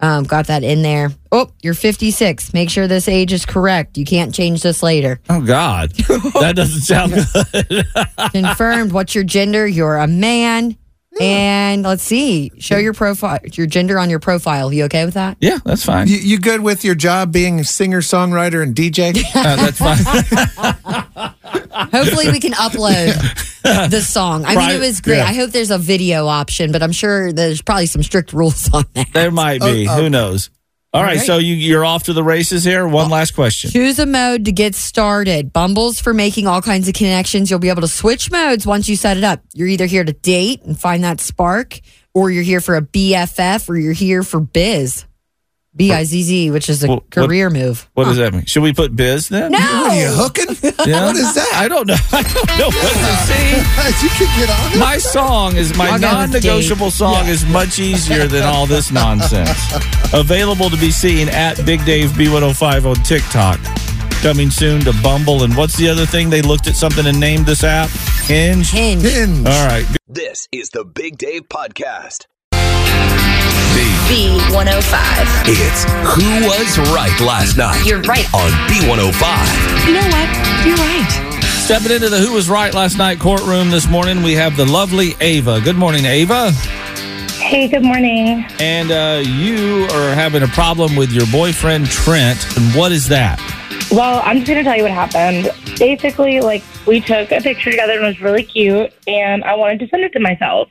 Um, 0.00 0.24
got 0.24 0.46
that 0.46 0.64
in 0.64 0.80
there. 0.80 1.10
Oh, 1.30 1.52
you're 1.62 1.74
56. 1.74 2.54
Make 2.54 2.70
sure 2.70 2.88
this 2.88 3.06
age 3.06 3.32
is 3.34 3.44
correct. 3.44 3.98
You 3.98 4.06
can't 4.06 4.34
change 4.34 4.62
this 4.62 4.82
later. 4.82 5.20
Oh, 5.28 5.42
God. 5.42 5.90
that 6.40 6.54
doesn't 6.56 6.80
sound 6.80 7.12
good. 7.68 7.86
confirmed 8.32 8.92
what's 8.92 9.14
your 9.14 9.24
gender 9.24 9.66
you're 9.66 9.98
a 9.98 10.06
man 10.06 10.76
and 11.20 11.82
let's 11.82 12.02
see 12.02 12.50
show 12.58 12.78
your 12.78 12.92
profile 12.92 13.38
your 13.52 13.66
gender 13.66 13.98
on 13.98 14.10
your 14.10 14.18
profile 14.18 14.72
you 14.72 14.84
okay 14.84 15.04
with 15.04 15.14
that 15.14 15.36
Yeah, 15.40 15.58
that's 15.64 15.84
fine. 15.84 16.08
You, 16.08 16.16
you 16.16 16.38
good 16.38 16.60
with 16.60 16.84
your 16.84 16.94
job 16.94 17.32
being 17.32 17.60
a 17.60 17.64
singer, 17.64 18.00
songwriter, 18.00 18.62
and 18.62 18.74
DJ? 18.74 19.10
Uh, 19.40 19.56
that's 19.56 19.78
fine. 19.78 19.96
hopefully 21.92 22.30
we 22.30 22.40
can 22.40 22.52
upload 22.52 23.14
the 23.90 24.00
song 24.00 24.44
i 24.44 24.54
mean 24.54 24.70
it 24.70 24.80
was 24.80 25.00
great 25.00 25.16
yeah. 25.16 25.24
i 25.24 25.32
hope 25.32 25.50
there's 25.50 25.70
a 25.70 25.78
video 25.78 26.26
option 26.26 26.72
but 26.72 26.82
i'm 26.82 26.92
sure 26.92 27.32
there's 27.32 27.62
probably 27.62 27.86
some 27.86 28.02
strict 28.02 28.32
rules 28.32 28.72
on 28.72 28.84
that 28.94 29.06
there 29.12 29.30
might 29.30 29.60
be. 29.60 29.86
Oh, 29.88 30.02
Who 30.02 30.10
knows? 30.10 30.50
All 30.92 31.02
right, 31.02 31.18
right. 31.18 31.24
so 31.26 31.38
you, 31.38 31.54
you're 31.54 31.84
off 31.84 32.04
to 32.04 32.12
the 32.12 32.24
races 32.24 32.64
here. 32.64 32.86
One 32.88 33.10
last 33.10 33.32
question. 33.36 33.70
choose 33.70 34.00
a 34.00 34.06
mode 34.06 34.44
to 34.46 34.52
get 34.52 34.74
started 34.74 35.52
bumbles 35.52 36.00
for 36.00 36.12
making 36.12 36.48
all 36.48 36.60
kinds 36.60 36.88
of 36.88 36.94
connections 36.94 37.48
you'll 37.48 37.60
be 37.60 37.68
able 37.68 37.82
to 37.82 37.88
switch 37.88 38.30
modes 38.30 38.66
once 38.66 38.88
you 38.88 38.96
set 38.96 39.16
it 39.16 39.24
up 39.24 39.40
you're 39.54 39.68
either 39.68 39.86
here 39.86 40.02
to 40.04 40.12
date 40.12 40.62
and 40.64 40.78
find 40.78 41.04
that 41.04 41.20
spark 41.20 41.80
or 42.12 42.30
you're 42.30 42.42
here 42.42 42.60
for 42.60 42.76
a 42.76 42.82
bff 42.82 43.68
or 43.68 43.76
you're 43.76 43.92
here 43.92 44.22
for 44.22 44.40
biz 44.40 45.04
b-i-z-z 45.80 46.50
which 46.50 46.68
is 46.68 46.84
a 46.84 46.86
Well, 46.88 46.96
what- 46.98 47.10
career 47.10 47.48
move 47.50 47.88
What 47.94 48.04
does 48.04 48.16
that 48.18 48.32
mean? 48.34 48.44
Should 48.46 48.62
we 48.62 48.72
put 48.72 48.94
biz 48.94 49.28
then? 49.28 49.52
no 49.52 49.58
What 49.58 49.92
are 49.92 49.96
you 49.96 50.08
hooking? 50.08 50.46
Yeah. 50.86 51.04
What 51.06 51.16
is 51.16 51.34
that? 51.34 51.52
I 51.54 51.68
don't 51.68 51.86
know. 51.86 51.96
I 52.12 52.22
don't 52.22 52.48
know 52.58 52.68
what 52.68 52.94
to 53.04 53.12
see. 53.28 53.48
you 54.04 54.10
can 54.18 54.40
get 54.40 54.48
on 54.50 54.72
it. 54.72 54.78
My 54.78 54.96
song 54.96 55.56
is 55.56 55.76
my 55.76 55.90
I'll 55.90 55.98
go 55.98 56.08
with 56.08 56.32
non-negotiable 56.32 56.86
Dave. 56.86 56.92
song 56.94 57.26
is 57.28 57.44
much 57.46 57.78
easier 57.78 58.26
than 58.26 58.44
all 58.44 58.64
this 58.66 58.90
nonsense. 58.90 59.50
Available 60.14 60.70
to 60.70 60.76
be 60.78 60.90
seen 60.90 61.28
at 61.28 61.62
Big 61.66 61.84
Dave 61.84 62.10
B105 62.12 62.86
on 62.86 62.96
TikTok. 63.04 63.60
Coming 64.22 64.50
soon 64.50 64.80
to 64.82 64.92
Bumble 65.02 65.42
and 65.44 65.54
what's 65.56 65.76
the 65.76 65.88
other 65.88 66.06
thing 66.06 66.30
they 66.30 66.40
looked 66.42 66.66
at 66.66 66.76
something 66.76 67.06
and 67.06 67.20
named 67.20 67.44
this 67.46 67.62
app? 67.62 67.90
Hinge. 68.24 68.70
Hinge. 68.70 69.02
Hinge. 69.02 69.46
All 69.46 69.66
right. 69.66 69.86
This 70.08 70.48
is 70.52 70.70
the 70.70 70.84
Big 70.84 71.18
Dave 71.18 71.42
Podcast. 71.48 72.24
B105. 73.80 75.44
It's 75.46 75.84
Who 76.14 76.46
Was 76.46 76.78
Right 76.92 77.18
Last 77.20 77.56
Night 77.56 77.82
You're 77.86 78.02
right. 78.02 78.26
on 78.34 78.50
B105. 78.68 79.86
You 79.86 79.94
know 79.94 80.06
what? 80.08 80.66
You're 80.66 80.76
right. 80.76 81.40
Stepping 81.64 81.92
into 81.92 82.08
the 82.10 82.18
Who 82.18 82.34
Was 82.34 82.50
Right 82.50 82.74
Last 82.74 82.98
Night 82.98 83.18
courtroom 83.18 83.70
this 83.70 83.88
morning, 83.88 84.22
we 84.22 84.34
have 84.34 84.56
the 84.56 84.66
lovely 84.66 85.14
Ava. 85.20 85.60
Good 85.60 85.76
morning, 85.76 86.04
Ava. 86.04 86.50
Hey, 87.40 87.68
good 87.68 87.82
morning. 87.82 88.44
And 88.60 88.90
uh, 88.90 89.22
you 89.26 89.84
are 89.92 90.14
having 90.14 90.42
a 90.42 90.48
problem 90.48 90.94
with 90.94 91.10
your 91.12 91.26
boyfriend, 91.32 91.86
Trent. 91.86 92.38
And 92.58 92.74
what 92.74 92.92
is 92.92 93.08
that? 93.08 93.38
Well, 93.90 94.20
I'm 94.24 94.38
just 94.38 94.48
going 94.48 94.58
to 94.58 94.64
tell 94.64 94.76
you 94.76 94.82
what 94.82 94.92
happened. 94.92 95.50
Basically, 95.78 96.40
like, 96.40 96.62
we 96.86 97.00
took 97.00 97.32
a 97.32 97.40
picture 97.40 97.70
together 97.70 97.94
and 97.94 98.04
it 98.04 98.06
was 98.08 98.20
really 98.20 98.42
cute, 98.42 98.92
and 99.06 99.42
I 99.44 99.54
wanted 99.54 99.80
to 99.80 99.88
send 99.88 100.02
it 100.04 100.12
to 100.12 100.20
myself. 100.20 100.68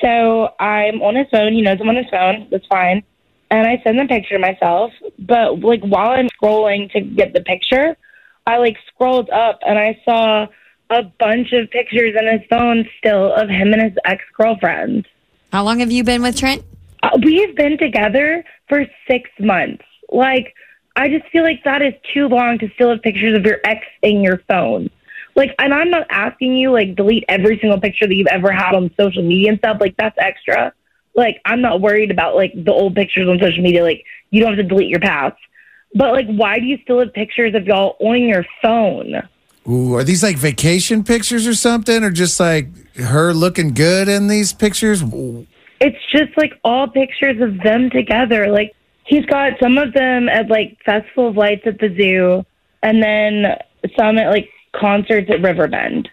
So 0.00 0.50
I'm 0.60 1.02
on 1.02 1.16
his 1.16 1.26
phone. 1.30 1.52
He 1.52 1.62
knows 1.62 1.78
I'm 1.80 1.88
on 1.88 1.96
his 1.96 2.10
phone. 2.10 2.48
That's 2.50 2.66
fine. 2.66 3.02
And 3.50 3.66
I 3.66 3.80
send 3.82 3.98
the 3.98 4.04
picture 4.04 4.34
to 4.34 4.38
myself. 4.38 4.92
But, 5.18 5.60
like, 5.60 5.82
while 5.82 6.10
I'm 6.10 6.28
scrolling 6.28 6.90
to 6.92 7.00
get 7.00 7.32
the 7.32 7.40
picture, 7.40 7.96
I, 8.46 8.58
like, 8.58 8.76
scrolled 8.92 9.30
up 9.30 9.58
and 9.66 9.78
I 9.78 10.00
saw 10.04 10.46
a 10.90 11.02
bunch 11.18 11.52
of 11.52 11.70
pictures 11.70 12.14
in 12.18 12.26
his 12.26 12.46
phone 12.48 12.88
still 12.98 13.32
of 13.32 13.48
him 13.48 13.72
and 13.72 13.82
his 13.82 13.92
ex 14.04 14.22
girlfriend. 14.36 15.06
How 15.52 15.64
long 15.64 15.80
have 15.80 15.90
you 15.90 16.04
been 16.04 16.22
with 16.22 16.36
Trent? 16.36 16.62
Uh, 17.02 17.18
we've 17.24 17.54
been 17.56 17.78
together 17.78 18.44
for 18.68 18.84
six 19.08 19.30
months. 19.38 19.84
Like, 20.10 20.54
I 20.96 21.08
just 21.08 21.26
feel 21.30 21.42
like 21.42 21.62
that 21.64 21.80
is 21.82 21.94
too 22.12 22.26
long 22.28 22.58
to 22.58 22.68
still 22.74 22.90
have 22.90 23.02
pictures 23.02 23.36
of 23.36 23.44
your 23.44 23.58
ex 23.64 23.86
in 24.02 24.20
your 24.20 24.42
phone. 24.48 24.90
Like, 25.38 25.54
and 25.60 25.72
I'm 25.72 25.88
not 25.88 26.04
asking 26.10 26.56
you 26.56 26.72
like 26.72 26.96
delete 26.96 27.24
every 27.28 27.60
single 27.60 27.80
picture 27.80 28.08
that 28.08 28.14
you've 28.14 28.26
ever 28.26 28.50
had 28.50 28.74
on 28.74 28.90
social 28.98 29.22
media 29.22 29.50
and 29.50 29.58
stuff. 29.60 29.76
Like, 29.80 29.96
that's 29.96 30.16
extra. 30.18 30.72
Like, 31.14 31.40
I'm 31.44 31.60
not 31.60 31.80
worried 31.80 32.10
about 32.10 32.34
like 32.34 32.52
the 32.56 32.72
old 32.72 32.96
pictures 32.96 33.28
on 33.28 33.38
social 33.38 33.62
media. 33.62 33.84
Like, 33.84 34.04
you 34.30 34.40
don't 34.40 34.56
have 34.56 34.58
to 34.58 34.68
delete 34.68 34.88
your 34.88 34.98
past. 34.98 35.36
But 35.94 36.10
like, 36.12 36.26
why 36.26 36.58
do 36.58 36.66
you 36.66 36.76
still 36.82 36.98
have 36.98 37.12
pictures 37.12 37.54
of 37.54 37.68
y'all 37.68 37.96
on 38.00 38.22
your 38.22 38.44
phone? 38.60 39.28
Ooh, 39.68 39.94
are 39.94 40.02
these 40.02 40.24
like 40.24 40.36
vacation 40.36 41.04
pictures 41.04 41.46
or 41.46 41.54
something, 41.54 42.02
or 42.02 42.10
just 42.10 42.40
like 42.40 42.96
her 42.96 43.32
looking 43.32 43.74
good 43.74 44.08
in 44.08 44.26
these 44.26 44.52
pictures? 44.52 45.04
it's 45.80 45.98
just 46.10 46.36
like 46.36 46.54
all 46.64 46.88
pictures 46.88 47.40
of 47.40 47.60
them 47.60 47.90
together. 47.90 48.48
Like 48.48 48.74
he's 49.04 49.24
got 49.26 49.52
some 49.62 49.78
of 49.78 49.92
them 49.92 50.28
at 50.28 50.48
like 50.48 50.78
Festival 50.84 51.28
of 51.28 51.36
Lights 51.36 51.62
at 51.64 51.78
the 51.78 51.94
zoo, 51.96 52.44
and 52.82 53.00
then 53.00 53.56
some 53.96 54.18
at 54.18 54.30
like 54.30 54.50
concerts 54.72 55.30
at 55.30 55.40
Riverbend. 55.42 56.08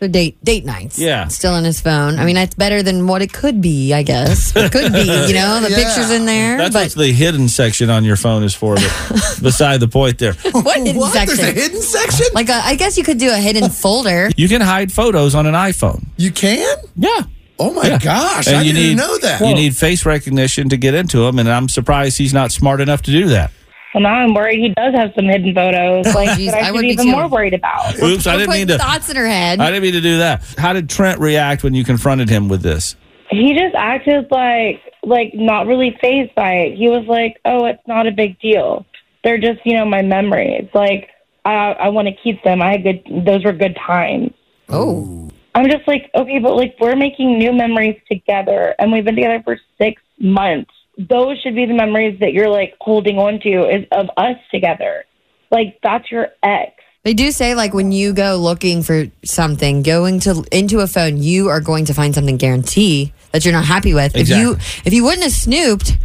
So 0.00 0.08
date 0.08 0.36
date 0.44 0.66
nights. 0.66 0.98
Yeah. 0.98 1.26
Still 1.28 1.56
in 1.56 1.64
his 1.64 1.80
phone. 1.80 2.18
I 2.18 2.26
mean, 2.26 2.34
that's 2.34 2.54
better 2.54 2.82
than 2.82 3.06
what 3.06 3.22
it 3.22 3.32
could 3.32 3.62
be, 3.62 3.94
I 3.94 4.02
guess. 4.02 4.54
It 4.54 4.70
could 4.70 4.92
be, 4.92 4.98
you 5.00 5.32
know, 5.34 5.58
the 5.62 5.70
Yeah. 5.70 5.76
pictures 5.84 6.10
in 6.10 6.26
there. 6.26 6.58
That's 6.58 6.74
but 6.74 6.88
what 6.94 7.06
the 7.06 7.12
hidden 7.12 7.48
section 7.48 7.88
on 7.88 8.04
your 8.04 8.16
phone 8.16 8.42
is 8.44 8.54
for. 8.54 8.74
But 8.74 9.38
beside 9.42 9.80
the 9.80 9.88
point 9.88 10.18
there. 10.18 10.34
what 10.52 10.76
hidden 10.76 10.96
What? 11.00 11.14
There's 11.26 11.38
a 11.38 11.46
hidden 11.50 11.80
section? 11.80 12.26
Like, 12.34 12.50
a, 12.50 12.56
I 12.62 12.74
guess 12.74 12.98
you 12.98 13.04
could 13.04 13.16
do 13.16 13.30
a 13.30 13.36
hidden 13.38 13.70
folder. 13.70 14.28
You 14.36 14.48
can 14.48 14.60
hide 14.60 14.92
photos 14.92 15.34
on 15.34 15.46
an 15.46 15.54
iPhone. 15.54 16.04
you 16.18 16.30
can? 16.30 16.76
Yeah. 16.94 17.22
Oh 17.58 17.72
my 17.72 17.86
Yeah. 17.88 17.98
gosh! 17.98 18.48
And 18.48 18.56
I 18.56 18.62
you 18.64 18.74
didn't 18.74 18.88
need- 18.90 18.96
know 18.98 19.16
that. 19.16 19.40
You 19.40 19.54
need 19.54 19.74
face 19.74 20.04
recognition 20.04 20.68
to 20.68 20.76
get 20.76 20.92
into 20.92 21.20
them, 21.20 21.38
and 21.38 21.48
I'm 21.48 21.70
surprised 21.70 22.18
he's 22.18 22.34
not 22.34 22.52
smart 22.52 22.82
enough 22.82 23.00
to 23.04 23.10
do 23.10 23.28
that. 23.28 23.50
Well, 23.96 24.02
now 24.02 24.12
I'm 24.12 24.34
worried 24.34 24.58
he 24.58 24.68
does 24.68 24.94
have 24.94 25.12
some 25.16 25.24
hidden 25.24 25.54
photos, 25.54 26.04
like 26.14 26.28
Jeez, 26.38 26.50
that 26.50 26.64
I 26.64 26.68
I 26.68 26.70
would 26.70 26.80
should 26.80 26.82
be 26.82 26.86
be 26.88 26.92
even 26.92 27.06
too. 27.06 27.12
more 27.12 27.28
worried 27.28 27.54
about. 27.54 27.98
Oops, 27.98 28.26
I 28.26 28.36
didn't 28.36 28.50
mean 28.50 28.66
to. 28.68 28.76
thoughts 28.76 29.08
in 29.08 29.16
her 29.16 29.26
head. 29.26 29.58
I 29.58 29.70
didn't 29.70 29.84
mean 29.84 29.94
to 29.94 30.02
do 30.02 30.18
that. 30.18 30.44
How 30.58 30.74
did 30.74 30.90
Trent 30.90 31.18
react 31.18 31.64
when 31.64 31.72
you 31.72 31.82
confronted 31.82 32.28
him 32.28 32.50
with 32.50 32.60
this? 32.60 32.94
He 33.30 33.54
just 33.54 33.74
acted 33.74 34.30
like 34.30 34.82
like 35.02 35.30
not 35.32 35.66
really 35.66 35.96
phased 35.98 36.34
by 36.34 36.52
it. 36.56 36.76
He 36.76 36.90
was 36.90 37.06
like, 37.06 37.40
"Oh, 37.46 37.64
it's 37.64 37.80
not 37.88 38.06
a 38.06 38.12
big 38.12 38.38
deal. 38.38 38.84
They're 39.24 39.38
just 39.38 39.60
you 39.64 39.72
know 39.72 39.86
my 39.86 40.02
memories. 40.02 40.68
Like 40.74 41.08
I 41.46 41.72
I 41.72 41.88
want 41.88 42.06
to 42.08 42.14
keep 42.22 42.44
them. 42.44 42.60
I 42.60 42.72
had 42.72 42.82
good. 42.82 43.02
Those 43.24 43.44
were 43.46 43.52
good 43.54 43.76
times." 43.76 44.32
oh. 44.68 45.30
I'm 45.54 45.70
just 45.70 45.88
like, 45.88 46.10
okay, 46.14 46.38
but 46.38 46.54
like 46.54 46.76
we're 46.78 46.96
making 46.96 47.38
new 47.38 47.50
memories 47.50 47.98
together 48.12 48.74
and 48.78 48.92
we've 48.92 49.06
been 49.06 49.14
together 49.14 49.40
for 49.42 49.58
six 49.78 50.02
months. 50.20 50.70
Those 50.98 51.38
should 51.40 51.54
be 51.54 51.66
the 51.66 51.74
memories 51.74 52.18
that 52.20 52.32
you're 52.32 52.48
like 52.48 52.74
holding 52.80 53.18
on 53.18 53.40
to 53.40 53.68
is 53.68 53.86
of 53.92 54.06
us 54.16 54.36
together. 54.50 55.04
Like 55.50 55.78
that's 55.82 56.10
your 56.10 56.28
ex. 56.42 56.72
They 57.04 57.14
do 57.14 57.30
say 57.30 57.54
like 57.54 57.72
when 57.72 57.92
you 57.92 58.12
go 58.12 58.36
looking 58.36 58.82
for 58.82 59.06
something, 59.24 59.82
going 59.82 60.20
to 60.20 60.44
into 60.50 60.80
a 60.80 60.88
phone, 60.88 61.18
you 61.18 61.48
are 61.48 61.60
going 61.60 61.84
to 61.84 61.94
find 61.94 62.14
something 62.14 62.36
guarantee 62.36 63.12
that 63.30 63.44
you're 63.44 63.52
not 63.52 63.64
happy 63.64 63.94
with. 63.94 64.16
If 64.16 64.28
you 64.28 64.56
if 64.84 64.92
you 64.92 65.04
wouldn't 65.04 65.22
have 65.22 65.32
snooped, 65.32 65.98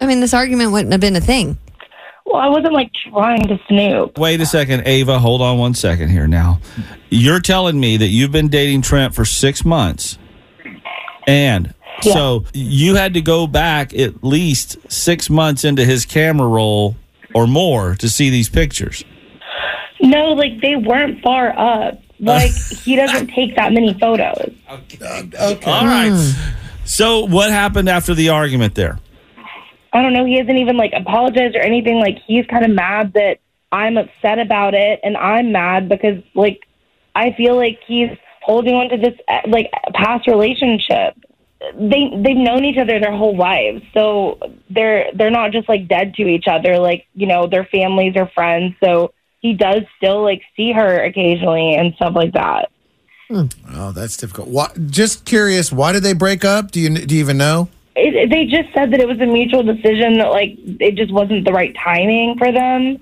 I 0.00 0.06
mean 0.06 0.20
this 0.20 0.32
argument 0.32 0.72
wouldn't 0.72 0.92
have 0.92 1.02
been 1.02 1.16
a 1.16 1.20
thing. 1.20 1.58
Well, 2.24 2.36
I 2.36 2.48
wasn't 2.48 2.72
like 2.74 2.90
trying 3.10 3.46
to 3.48 3.58
snoop. 3.68 4.18
Wait 4.18 4.40
a 4.40 4.46
second, 4.46 4.86
Ava. 4.86 5.18
Hold 5.18 5.40
on 5.40 5.58
one 5.58 5.74
second 5.74 6.10
here 6.10 6.28
now. 6.28 6.60
You're 7.10 7.40
telling 7.40 7.80
me 7.80 7.96
that 7.96 8.08
you've 8.08 8.32
been 8.32 8.48
dating 8.48 8.82
Trent 8.82 9.14
for 9.14 9.24
six 9.24 9.64
months, 9.64 10.18
and 11.26 11.74
Yeah. 12.02 12.12
so 12.12 12.44
you 12.54 12.94
had 12.94 13.14
to 13.14 13.20
go 13.20 13.46
back 13.46 13.92
at 13.94 14.22
least 14.22 14.76
six 14.90 15.28
months 15.28 15.64
into 15.64 15.84
his 15.84 16.04
camera 16.04 16.46
roll 16.46 16.96
or 17.34 17.46
more 17.46 17.94
to 17.96 18.08
see 18.08 18.30
these 18.30 18.48
pictures. 18.48 19.04
No, 20.00 20.32
like 20.32 20.60
they 20.60 20.76
weren't 20.76 21.22
far 21.22 21.58
up. 21.58 22.00
Like 22.20 22.50
he 22.84 22.96
doesn't 22.96 23.28
take 23.28 23.56
that 23.56 23.72
many 23.72 23.94
photos. 23.94 24.52
Okay. 24.70 25.30
All 25.66 25.86
right. 25.86 26.10
Hmm. 26.12 26.54
So 26.84 27.26
what 27.26 27.50
happened 27.50 27.88
after 27.88 28.14
the 28.14 28.30
argument 28.30 28.74
there? 28.74 28.98
I 29.92 30.02
don't 30.02 30.12
know. 30.12 30.24
He 30.24 30.38
hasn't 30.38 30.58
even 30.58 30.76
like 30.76 30.92
apologized 30.94 31.56
or 31.56 31.60
anything. 31.60 31.98
Like 31.98 32.18
he's 32.26 32.46
kind 32.46 32.64
of 32.64 32.70
mad 32.70 33.12
that 33.14 33.38
I'm 33.72 33.96
upset 33.96 34.38
about 34.38 34.74
it, 34.74 35.00
and 35.02 35.16
I'm 35.16 35.52
mad 35.52 35.88
because 35.88 36.22
like 36.34 36.60
I 37.14 37.32
feel 37.36 37.56
like 37.56 37.78
he's 37.86 38.10
holding 38.42 38.74
on 38.74 38.88
to 38.90 38.96
this 38.96 39.18
like 39.46 39.70
past 39.94 40.26
relationship. 40.26 41.14
They 41.60 42.10
they've 42.16 42.36
known 42.36 42.64
each 42.64 42.78
other 42.78 43.00
their 43.00 43.16
whole 43.16 43.36
lives, 43.36 43.82
so 43.92 44.38
they're 44.70 45.06
they're 45.14 45.30
not 45.30 45.50
just 45.50 45.68
like 45.68 45.88
dead 45.88 46.14
to 46.14 46.22
each 46.22 46.46
other. 46.46 46.78
Like 46.78 47.06
you 47.14 47.26
know, 47.26 47.46
their 47.48 47.64
families 47.64 48.14
are 48.16 48.28
friends. 48.28 48.74
So 48.82 49.12
he 49.40 49.54
does 49.54 49.82
still 49.96 50.22
like 50.22 50.42
see 50.56 50.72
her 50.72 51.04
occasionally 51.04 51.74
and 51.74 51.94
stuff 51.94 52.14
like 52.14 52.32
that. 52.34 52.70
Hmm. 53.28 53.46
Oh, 53.74 53.92
that's 53.92 54.16
difficult. 54.16 54.48
Why, 54.48 54.70
just 54.88 55.24
curious, 55.24 55.70
why 55.72 55.92
did 55.92 56.02
they 56.02 56.12
break 56.14 56.44
up? 56.44 56.70
Do 56.70 56.80
you 56.80 56.90
do 56.90 57.14
you 57.16 57.20
even 57.20 57.36
know? 57.38 57.68
It, 57.96 58.14
it- 58.14 58.30
they 58.30 58.44
just 58.44 58.72
said 58.72 58.92
that 58.92 59.00
it 59.00 59.08
was 59.08 59.18
a 59.20 59.26
mutual 59.26 59.64
decision 59.64 60.18
that 60.18 60.30
like 60.30 60.56
it 60.80 60.94
just 60.94 61.12
wasn't 61.12 61.44
the 61.44 61.52
right 61.52 61.74
timing 61.82 62.38
for 62.38 62.52
them. 62.52 62.98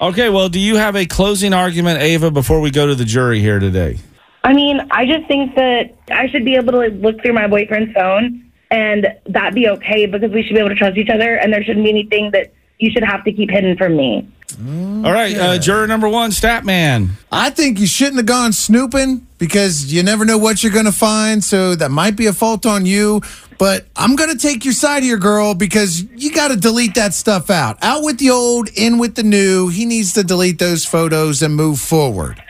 Okay, 0.00 0.28
well, 0.30 0.48
do 0.48 0.60
you 0.60 0.76
have 0.76 0.94
a 0.94 1.06
closing 1.06 1.52
argument, 1.52 2.00
Ava, 2.00 2.30
before 2.30 2.60
we 2.60 2.70
go 2.70 2.86
to 2.86 2.94
the 2.94 3.04
jury 3.04 3.40
here 3.40 3.58
today? 3.58 3.98
I 4.44 4.52
mean, 4.52 4.80
I 4.90 5.06
just 5.06 5.26
think 5.26 5.54
that 5.56 5.94
I 6.10 6.28
should 6.28 6.44
be 6.44 6.54
able 6.54 6.72
to 6.72 6.78
like 6.78 6.94
look 6.94 7.20
through 7.22 7.34
my 7.34 7.46
boyfriend's 7.46 7.92
phone 7.92 8.50
and 8.70 9.08
that 9.26 9.54
be 9.54 9.68
okay 9.68 10.06
because 10.06 10.30
we 10.30 10.42
should 10.42 10.54
be 10.54 10.60
able 10.60 10.70
to 10.70 10.74
trust 10.74 10.96
each 10.96 11.10
other 11.10 11.36
and 11.36 11.52
there 11.52 11.62
shouldn't 11.62 11.84
be 11.84 11.90
anything 11.90 12.30
that 12.32 12.52
you 12.78 12.90
should 12.90 13.04
have 13.04 13.24
to 13.24 13.32
keep 13.32 13.50
hidden 13.50 13.76
from 13.76 13.96
me. 13.96 14.28
All 14.58 15.12
right, 15.12 15.36
uh, 15.36 15.58
juror 15.58 15.86
number 15.86 16.08
one, 16.08 16.30
Statman. 16.30 17.10
I 17.30 17.50
think 17.50 17.78
you 17.78 17.86
shouldn't 17.86 18.16
have 18.16 18.26
gone 18.26 18.52
snooping 18.52 19.26
because 19.36 19.92
you 19.92 20.02
never 20.02 20.24
know 20.24 20.38
what 20.38 20.62
you're 20.62 20.72
going 20.72 20.86
to 20.86 20.92
find. 20.92 21.44
So 21.44 21.74
that 21.74 21.90
might 21.90 22.16
be 22.16 22.26
a 22.26 22.32
fault 22.32 22.64
on 22.64 22.86
you. 22.86 23.20
But 23.58 23.86
I'm 23.96 24.16
going 24.16 24.30
to 24.30 24.38
take 24.38 24.64
your 24.64 24.74
side 24.74 25.02
here, 25.02 25.18
girl, 25.18 25.54
because 25.54 26.02
you 26.02 26.32
got 26.32 26.48
to 26.48 26.56
delete 26.56 26.94
that 26.94 27.12
stuff 27.12 27.50
out. 27.50 27.76
Out 27.82 28.04
with 28.04 28.18
the 28.18 28.30
old, 28.30 28.68
in 28.74 28.98
with 28.98 29.16
the 29.16 29.24
new. 29.24 29.68
He 29.68 29.84
needs 29.84 30.12
to 30.14 30.24
delete 30.24 30.58
those 30.58 30.84
photos 30.84 31.42
and 31.42 31.54
move 31.54 31.80
forward. 31.80 32.42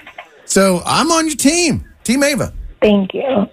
So 0.48 0.80
I'm 0.84 1.10
on 1.12 1.26
your 1.26 1.36
team, 1.36 1.84
Team 2.04 2.22
Ava. 2.22 2.52
Thank 2.80 3.12
you. 3.14 3.46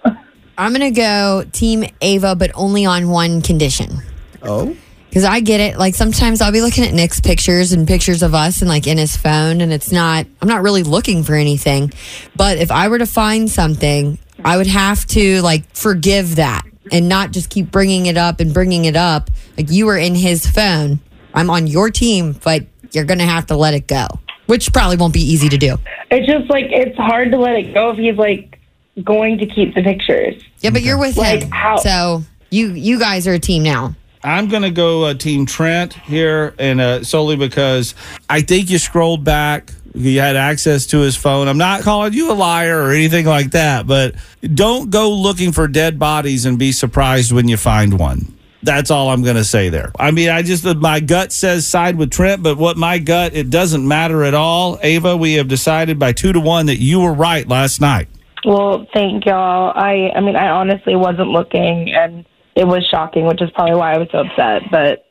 I'm 0.58 0.72
gonna 0.72 0.90
go 0.90 1.44
Team 1.52 1.84
Ava, 2.00 2.34
but 2.34 2.50
only 2.54 2.86
on 2.86 3.08
one 3.10 3.42
condition. 3.42 3.98
Oh, 4.42 4.74
Because 5.08 5.24
I 5.24 5.40
get 5.40 5.60
it. 5.60 5.78
Like 5.78 5.94
sometimes 5.94 6.40
I'll 6.40 6.52
be 6.52 6.62
looking 6.62 6.84
at 6.84 6.94
Nick's 6.94 7.20
pictures 7.20 7.72
and 7.72 7.86
pictures 7.86 8.22
of 8.22 8.34
us 8.34 8.62
and 8.62 8.68
like 8.68 8.86
in 8.86 8.96
his 8.98 9.16
phone, 9.16 9.60
and 9.60 9.72
it's 9.72 9.92
not, 9.92 10.26
I'm 10.40 10.48
not 10.48 10.62
really 10.62 10.82
looking 10.82 11.22
for 11.22 11.34
anything. 11.34 11.92
But 12.34 12.58
if 12.58 12.70
I 12.70 12.88
were 12.88 12.98
to 12.98 13.06
find 13.06 13.50
something, 13.50 14.18
I 14.44 14.56
would 14.56 14.66
have 14.66 15.06
to 15.08 15.42
like 15.42 15.64
forgive 15.74 16.36
that 16.36 16.64
and 16.92 17.08
not 17.08 17.32
just 17.32 17.50
keep 17.50 17.70
bringing 17.70 18.06
it 18.06 18.16
up 18.16 18.40
and 18.40 18.54
bringing 18.54 18.84
it 18.86 18.96
up. 18.96 19.30
Like 19.58 19.70
you 19.70 19.86
were 19.86 19.98
in 19.98 20.14
his 20.14 20.46
phone. 20.46 21.00
I'm 21.34 21.50
on 21.50 21.66
your 21.66 21.90
team, 21.90 22.32
but 22.44 22.64
you're 22.92 23.04
going 23.04 23.18
to 23.18 23.26
have 23.26 23.46
to 23.46 23.56
let 23.56 23.74
it 23.74 23.86
go, 23.86 24.06
which 24.46 24.72
probably 24.72 24.96
won't 24.96 25.12
be 25.14 25.20
easy 25.22 25.48
to 25.48 25.56
do. 25.58 25.76
It's 26.10 26.26
just 26.26 26.48
like 26.50 26.66
it's 26.70 26.96
hard 26.96 27.30
to 27.32 27.38
let 27.38 27.56
it 27.56 27.74
go 27.74 27.90
if 27.90 27.98
he's 27.98 28.16
like 28.16 28.58
going 29.04 29.38
to 29.38 29.46
keep 29.46 29.74
the 29.74 29.82
pictures. 29.82 30.42
Yeah, 30.60 30.70
but 30.70 30.82
you're 30.82 30.98
with 30.98 31.16
Like, 31.16 31.42
him. 31.42 31.50
how- 31.50 31.76
So 31.78 32.22
you, 32.50 32.68
you 32.72 32.98
guys 32.98 33.26
are 33.28 33.34
a 33.34 33.38
team 33.38 33.62
now. 33.62 33.94
I'm 34.24 34.48
going 34.48 34.62
to 34.62 34.70
go 34.70 35.04
uh, 35.04 35.14
Team 35.14 35.46
Trent 35.46 35.92
here, 35.92 36.52
and 36.58 36.80
uh, 36.80 37.04
solely 37.04 37.36
because 37.36 37.94
I 38.28 38.40
think 38.40 38.70
you 38.70 38.78
scrolled 38.78 39.22
back 39.22 39.70
You 39.94 40.18
had 40.20 40.34
access 40.36 40.86
to 40.86 40.98
his 40.98 41.14
phone. 41.16 41.46
I'm 41.48 41.58
not 41.58 41.82
calling 41.82 42.12
you 42.12 42.32
a 42.32 42.34
liar 42.34 42.82
or 42.82 42.90
anything 42.92 43.24
like 43.26 43.52
that, 43.52 43.86
but 43.86 44.14
don't 44.54 44.90
go 44.90 45.10
looking 45.12 45.52
for 45.52 45.68
dead 45.68 45.98
bodies 45.98 46.44
and 46.44 46.58
be 46.58 46.72
surprised 46.72 47.30
when 47.32 47.46
you 47.48 47.56
find 47.56 47.98
one. 47.98 48.34
That's 48.66 48.90
all 48.90 49.08
I'm 49.08 49.22
going 49.22 49.36
to 49.36 49.44
say 49.44 49.68
there. 49.70 49.92
I 49.98 50.10
mean, 50.10 50.28
I 50.28 50.42
just, 50.42 50.64
my 50.64 51.00
gut 51.00 51.32
says 51.32 51.66
side 51.66 51.96
with 51.96 52.10
Trent, 52.10 52.42
but 52.42 52.58
what 52.58 52.76
my 52.76 52.98
gut, 52.98 53.34
it 53.34 53.48
doesn't 53.48 53.86
matter 53.86 54.24
at 54.24 54.34
all. 54.34 54.78
Ava, 54.82 55.16
we 55.16 55.34
have 55.34 55.48
decided 55.48 55.98
by 55.98 56.12
two 56.12 56.32
to 56.32 56.40
one 56.40 56.66
that 56.66 56.76
you 56.76 57.00
were 57.00 57.14
right 57.14 57.48
last 57.48 57.80
night. 57.80 58.08
Well, 58.44 58.86
thank 58.92 59.24
y'all. 59.24 59.72
I 59.74 60.10
I 60.14 60.20
mean, 60.20 60.36
I 60.36 60.48
honestly 60.48 60.94
wasn't 60.94 61.28
looking, 61.28 61.92
and 61.92 62.24
it 62.54 62.66
was 62.66 62.86
shocking, 62.90 63.26
which 63.26 63.42
is 63.42 63.50
probably 63.52 63.74
why 63.74 63.94
I 63.94 63.98
was 63.98 64.08
so 64.12 64.18
upset. 64.18 64.62
But 64.70 65.06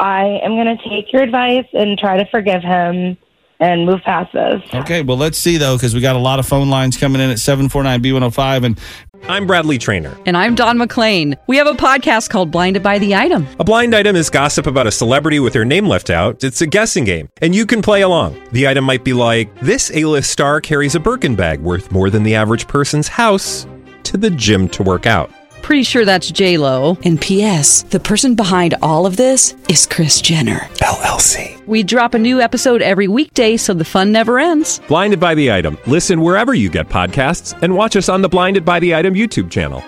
I 0.00 0.40
am 0.42 0.52
going 0.52 0.76
to 0.76 0.88
take 0.88 1.12
your 1.12 1.22
advice 1.22 1.66
and 1.72 1.98
try 1.98 2.16
to 2.16 2.28
forgive 2.30 2.62
him 2.62 3.16
and 3.60 3.86
move 3.86 4.00
past 4.02 4.32
this. 4.32 4.62
Okay, 4.74 5.02
well, 5.02 5.16
let's 5.16 5.38
see 5.38 5.56
though, 5.56 5.76
because 5.76 5.94
we 5.94 6.00
got 6.00 6.16
a 6.16 6.20
lot 6.20 6.38
of 6.38 6.46
phone 6.46 6.70
lines 6.70 6.96
coming 6.96 7.20
in 7.20 7.30
at 7.30 7.38
749 7.38 8.02
B105. 8.02 8.64
And 8.64 8.80
I'm 9.28 9.46
Bradley 9.46 9.78
Trainer. 9.78 10.14
And 10.26 10.36
I'm 10.36 10.54
Don 10.54 10.76
McClain. 10.76 11.36
We 11.46 11.56
have 11.56 11.66
a 11.66 11.72
podcast 11.72 12.28
called 12.28 12.50
Blinded 12.50 12.82
by 12.82 12.98
the 12.98 13.14
Item. 13.14 13.46
A 13.58 13.64
blind 13.64 13.94
item 13.94 14.16
is 14.16 14.28
gossip 14.28 14.66
about 14.66 14.86
a 14.86 14.90
celebrity 14.90 15.40
with 15.40 15.54
their 15.54 15.64
name 15.64 15.86
left 15.86 16.10
out. 16.10 16.44
It's 16.44 16.60
a 16.60 16.66
guessing 16.66 17.04
game, 17.04 17.30
and 17.40 17.54
you 17.54 17.64
can 17.64 17.80
play 17.80 18.02
along. 18.02 18.38
The 18.52 18.68
item 18.68 18.84
might 18.84 19.02
be 19.02 19.14
like 19.14 19.58
this: 19.60 19.90
A-list 19.94 20.30
star 20.30 20.60
carries 20.60 20.94
a 20.94 21.00
Birkin 21.00 21.36
bag 21.36 21.60
worth 21.60 21.90
more 21.90 22.10
than 22.10 22.22
the 22.22 22.34
average 22.34 22.68
person's 22.68 23.08
house 23.08 23.66
to 24.02 24.18
the 24.18 24.30
gym 24.30 24.68
to 24.68 24.82
work 24.82 25.06
out. 25.06 25.30
Pretty 25.64 25.82
sure 25.82 26.04
that's 26.04 26.30
J 26.30 26.58
Lo. 26.58 26.98
And 27.06 27.18
P.S. 27.18 27.84
The 27.84 27.98
person 27.98 28.34
behind 28.34 28.74
all 28.82 29.06
of 29.06 29.16
this 29.16 29.56
is 29.70 29.86
Kris 29.86 30.20
Jenner 30.20 30.58
LLC. 30.82 31.66
We 31.66 31.82
drop 31.82 32.12
a 32.12 32.18
new 32.18 32.38
episode 32.38 32.82
every 32.82 33.08
weekday, 33.08 33.56
so 33.56 33.72
the 33.72 33.82
fun 33.82 34.12
never 34.12 34.38
ends. 34.38 34.80
Blinded 34.88 35.18
by 35.20 35.34
the 35.34 35.50
item. 35.50 35.78
Listen 35.86 36.20
wherever 36.20 36.52
you 36.52 36.68
get 36.68 36.90
podcasts, 36.90 37.58
and 37.62 37.74
watch 37.74 37.96
us 37.96 38.10
on 38.10 38.20
the 38.20 38.28
Blinded 38.28 38.66
by 38.66 38.78
the 38.78 38.94
Item 38.94 39.14
YouTube 39.14 39.50
channel. 39.50 39.82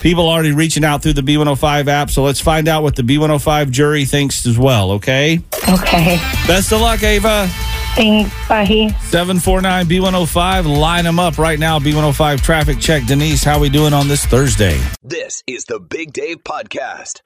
people 0.00 0.28
already 0.28 0.50
reaching 0.50 0.82
out 0.82 1.00
through 1.00 1.12
the 1.12 1.22
B105 1.22 1.86
app. 1.86 2.10
So 2.10 2.24
let's 2.24 2.40
find 2.40 2.66
out 2.66 2.82
what 2.82 2.96
the 2.96 3.02
B105 3.02 3.70
jury 3.70 4.06
thinks 4.06 4.44
as 4.44 4.58
well, 4.58 4.90
okay? 4.92 5.40
Okay. 5.68 6.16
Best 6.48 6.72
of 6.72 6.80
luck, 6.80 7.04
Ava. 7.04 7.48
Thanks. 7.94 8.30
Bye. 8.48 8.64
749 9.02 9.86
B105. 9.86 10.78
Line 10.78 11.04
them 11.04 11.18
up 11.18 11.38
right 11.38 11.58
now. 11.58 11.78
B105 11.78 12.42
traffic 12.42 12.78
check. 12.78 13.06
Denise, 13.06 13.42
how 13.44 13.58
we 13.58 13.68
doing 13.68 13.92
on 13.92 14.08
this 14.08 14.24
Thursday? 14.24 14.80
This 15.02 15.42
is 15.46 15.64
the 15.64 15.80
Big 15.80 16.12
Dave 16.12 16.38
Podcast. 16.44 17.20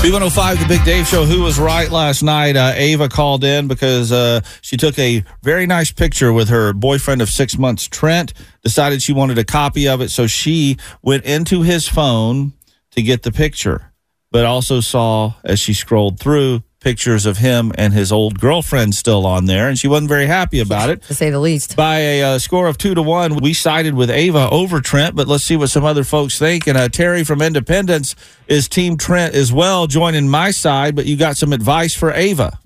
B105, 0.00 0.58
the 0.60 0.66
Big 0.66 0.82
Dave 0.84 1.06
Show. 1.06 1.26
Who 1.26 1.42
was 1.42 1.58
right 1.58 1.90
last 1.90 2.22
night? 2.22 2.56
Uh, 2.56 2.72
Ava 2.74 3.10
called 3.10 3.44
in 3.44 3.68
because 3.68 4.10
uh, 4.10 4.40
she 4.62 4.78
took 4.78 4.98
a 4.98 5.22
very 5.42 5.66
nice 5.66 5.92
picture 5.92 6.32
with 6.32 6.48
her 6.48 6.72
boyfriend 6.72 7.20
of 7.20 7.28
six 7.28 7.58
months, 7.58 7.86
Trent. 7.86 8.32
Decided 8.62 9.02
she 9.02 9.12
wanted 9.12 9.36
a 9.36 9.44
copy 9.44 9.86
of 9.86 10.00
it, 10.00 10.08
so 10.10 10.26
she 10.26 10.78
went 11.02 11.24
into 11.26 11.60
his 11.60 11.86
phone 11.86 12.54
to 12.92 13.02
get 13.02 13.24
the 13.24 13.30
picture, 13.30 13.89
but 14.30 14.44
also 14.44 14.80
saw 14.80 15.34
as 15.44 15.60
she 15.60 15.72
scrolled 15.72 16.18
through 16.18 16.62
pictures 16.80 17.26
of 17.26 17.36
him 17.36 17.72
and 17.76 17.92
his 17.92 18.10
old 18.10 18.40
girlfriend 18.40 18.94
still 18.94 19.26
on 19.26 19.44
there, 19.44 19.68
and 19.68 19.78
she 19.78 19.86
wasn't 19.86 20.08
very 20.08 20.26
happy 20.26 20.60
about 20.60 20.88
it. 20.88 21.02
To 21.02 21.14
say 21.14 21.30
the 21.30 21.38
least. 21.38 21.76
By 21.76 21.98
a 21.98 22.22
uh, 22.22 22.38
score 22.38 22.66
of 22.66 22.78
two 22.78 22.94
to 22.94 23.02
one, 23.02 23.36
we 23.36 23.52
sided 23.52 23.94
with 23.94 24.10
Ava 24.10 24.48
over 24.50 24.80
Trent, 24.80 25.14
but 25.14 25.28
let's 25.28 25.44
see 25.44 25.56
what 25.56 25.68
some 25.68 25.84
other 25.84 26.04
folks 26.04 26.38
think. 26.38 26.66
And 26.66 26.78
uh, 26.78 26.88
Terry 26.88 27.22
from 27.22 27.42
Independence 27.42 28.16
is 28.48 28.68
Team 28.68 28.96
Trent 28.96 29.34
as 29.34 29.52
well, 29.52 29.86
joining 29.86 30.28
my 30.28 30.50
side, 30.50 30.96
but 30.96 31.06
you 31.06 31.16
got 31.16 31.36
some 31.36 31.52
advice 31.52 31.94
for 31.94 32.12
Ava. 32.12 32.58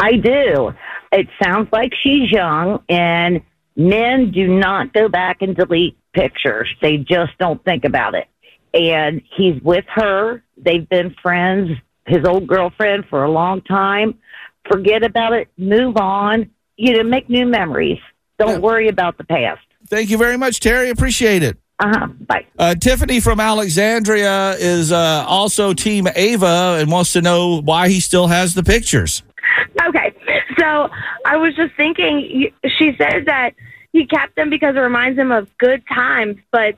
I 0.00 0.12
do. 0.12 0.72
It 1.12 1.28
sounds 1.42 1.68
like 1.72 1.92
she's 2.02 2.30
young, 2.30 2.82
and 2.88 3.40
men 3.76 4.32
do 4.32 4.48
not 4.48 4.92
go 4.92 5.08
back 5.08 5.42
and 5.42 5.56
delete 5.56 5.96
pictures. 6.12 6.68
They 6.82 6.98
just 6.98 7.38
don't 7.38 7.62
think 7.64 7.84
about 7.84 8.14
it. 8.14 8.26
And 8.74 9.22
he's 9.36 9.60
with 9.62 9.84
her. 9.94 10.42
They've 10.56 10.88
been 10.88 11.14
friends, 11.22 11.70
his 12.06 12.24
old 12.26 12.46
girlfriend, 12.46 13.06
for 13.08 13.24
a 13.24 13.30
long 13.30 13.62
time. 13.62 14.18
Forget 14.70 15.02
about 15.02 15.32
it. 15.32 15.48
Move 15.56 15.96
on. 15.96 16.50
You 16.76 16.96
know, 16.96 17.02
make 17.02 17.28
new 17.28 17.46
memories. 17.46 17.98
Don't 18.38 18.62
worry 18.62 18.88
about 18.88 19.18
the 19.18 19.24
past. 19.24 19.60
Thank 19.88 20.10
you 20.10 20.18
very 20.18 20.36
much, 20.36 20.60
Terry. 20.60 20.90
Appreciate 20.90 21.42
it. 21.42 21.56
Uh 21.80 21.88
huh. 21.88 22.06
Bye. 22.26 22.46
Uh, 22.58 22.74
Tiffany 22.74 23.20
from 23.20 23.40
Alexandria 23.40 24.52
is 24.58 24.92
uh, 24.92 25.24
also 25.26 25.72
Team 25.72 26.06
Ava 26.14 26.76
and 26.80 26.90
wants 26.90 27.12
to 27.12 27.22
know 27.22 27.60
why 27.60 27.88
he 27.88 28.00
still 28.00 28.26
has 28.26 28.54
the 28.54 28.62
pictures. 28.62 29.22
Okay. 29.88 30.14
So 30.58 30.88
I 31.24 31.36
was 31.36 31.54
just 31.56 31.74
thinking, 31.76 32.50
she 32.78 32.92
said 32.98 33.26
that 33.26 33.52
he 33.92 34.06
kept 34.06 34.36
them 34.36 34.50
because 34.50 34.76
it 34.76 34.80
reminds 34.80 35.18
him 35.18 35.30
of 35.32 35.48
good 35.58 35.82
times, 35.92 36.36
but 36.50 36.76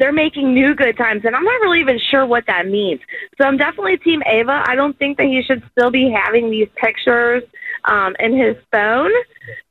they're 0.00 0.12
making 0.12 0.54
new 0.54 0.74
good 0.74 0.96
times, 0.96 1.22
and 1.24 1.36
I'm 1.36 1.44
not 1.44 1.60
really 1.60 1.80
even 1.80 2.00
sure 2.10 2.26
what 2.26 2.44
that 2.46 2.66
means. 2.66 3.00
So 3.38 3.46
I'm 3.46 3.58
definitely 3.58 3.98
Team 3.98 4.22
Ava. 4.26 4.64
I 4.66 4.74
don't 4.74 4.98
think 4.98 5.18
that 5.18 5.26
he 5.26 5.42
should 5.46 5.62
still 5.70 5.90
be 5.90 6.10
having 6.10 6.50
these 6.50 6.68
pictures 6.74 7.44
um, 7.84 8.14
in 8.18 8.36
his 8.36 8.56
phone. 8.72 9.10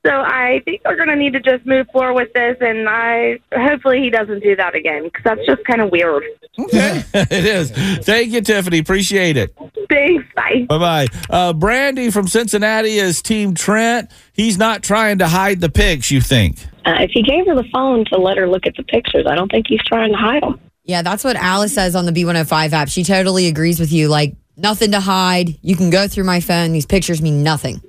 So 0.06 0.12
I 0.12 0.62
think 0.65 0.82
we're 0.86 0.95
going 0.95 1.10
to 1.10 1.15
need 1.15 1.34
to 1.34 1.39
just 1.39 1.65
move 1.65 1.88
forward 1.91 2.13
with 2.13 2.34
this, 2.34 2.58
and 2.62 2.88
I 2.89 3.39
hopefully 3.54 4.00
he 4.00 4.10
doesn't 4.10 4.41
do 4.41 4.56
that 4.56 4.76
again 4.76 5.04
because 5.04 5.24
that's 5.24 5.45
just 5.45 5.63
kind 5.65 5.82
of 5.82 5.91
weird. 5.91 6.24
Okay. 6.58 7.04
it 7.13 7.45
is. 7.45 7.72
Thank 8.06 8.32
you, 8.32 8.41
Tiffany. 8.41 8.80
Appreciate 8.80 9.38
it. 9.38 9.56
Thanks. 9.89 10.26
Bye. 10.36 10.65
Bye 10.67 10.78
bye. 10.78 11.08
Uh, 11.30 11.54
Brandy 11.54 12.12
from 12.12 12.28
Cincinnati 12.28 12.98
is 12.98 13.22
Team 13.22 13.54
Trent. 13.54 14.12
He's 14.34 14.58
not 14.58 14.84
trying 14.84 15.19
to 15.19 15.28
hide 15.28 15.62
the 15.62 15.69
pics, 15.69 16.12
you 16.12 16.22
think? 16.22 16.58
Uh, 16.86 16.95
if 17.00 17.12
he 17.12 17.22
gave 17.22 17.45
her 17.45 17.56
the 17.56 17.67
phone 17.72 18.06
to 18.06 18.17
let 18.17 18.38
her 18.38 18.48
look 18.48 18.65
at 18.65 18.76
the 18.76 18.84
pictures, 18.84 19.26
I 19.28 19.36
don't 19.36 19.52
think 19.52 19.67
he's 19.67 19.84
trying 19.84 20.12
to 20.12 20.17
hide 20.17 20.43
them. 20.43 20.60
Yeah, 20.86 21.02
that's 21.02 21.24
what 21.24 21.36
Alice 21.36 21.74
says 21.74 21.95
on 21.95 22.06
the 22.06 22.12
B105 22.12 22.72
app. 22.72 22.88
She 22.89 23.04
totally 23.04 23.48
agrees 23.48 23.80
with 23.80 23.91
you. 23.91 24.08
Like, 24.08 24.36
nothing 24.58 24.91
to 24.91 25.00
hide. 25.00 25.58
You 25.62 25.76
can 25.76 25.89
go 25.89 26.08
through 26.08 26.24
my 26.24 26.39
phone. 26.39 26.72
These 26.72 26.86
pictures 26.86 27.22
mean 27.22 27.43
nothing. 27.43 27.82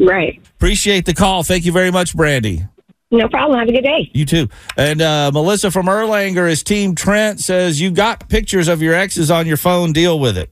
Right. 0.00 0.40
Appreciate 0.56 1.04
the 1.04 1.14
call. 1.14 1.42
Thank 1.42 1.66
you 1.66 1.72
very 1.72 1.90
much, 1.90 2.16
Brandy. 2.16 2.64
No 3.10 3.28
problem. 3.28 3.58
Have 3.58 3.68
a 3.68 3.72
good 3.72 3.84
day. 3.84 4.10
You 4.14 4.24
too. 4.24 4.48
And 4.76 5.02
uh, 5.02 5.30
Melissa 5.32 5.70
from 5.70 5.86
Erlanger 5.86 6.48
is 6.48 6.62
Team 6.62 6.94
Trent 6.94 7.40
says 7.40 7.80
you 7.80 7.90
got 7.90 8.28
pictures 8.28 8.68
of 8.68 8.80
your 8.82 8.94
exes 8.94 9.30
on 9.30 9.46
your 9.46 9.56
phone. 9.56 9.92
Deal 9.92 10.18
with 10.18 10.38
it. 10.38 10.50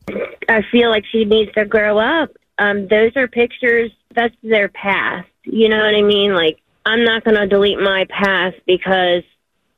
I 0.49 0.63
feel 0.73 0.91
like 0.91 1.05
she 1.11 1.25
needs 1.25 1.53
to 1.53 1.65
grow 1.65 1.99
up. 1.99 2.31
Um, 2.59 2.89
those 2.89 3.17
are 3.17 3.29
pictures. 3.29 3.93
That's 4.15 4.35
their 4.43 4.69
past. 4.69 5.29
You 5.45 5.69
know 5.69 5.77
what 5.77 5.95
I 5.95 6.03
mean? 6.03 6.35
Like 6.35 6.61
I'm 6.85 7.05
not 7.05 7.23
going 7.23 7.37
to 7.37 7.47
delete 7.47 7.79
my 7.79 8.07
past 8.11 8.57
because 8.67 9.23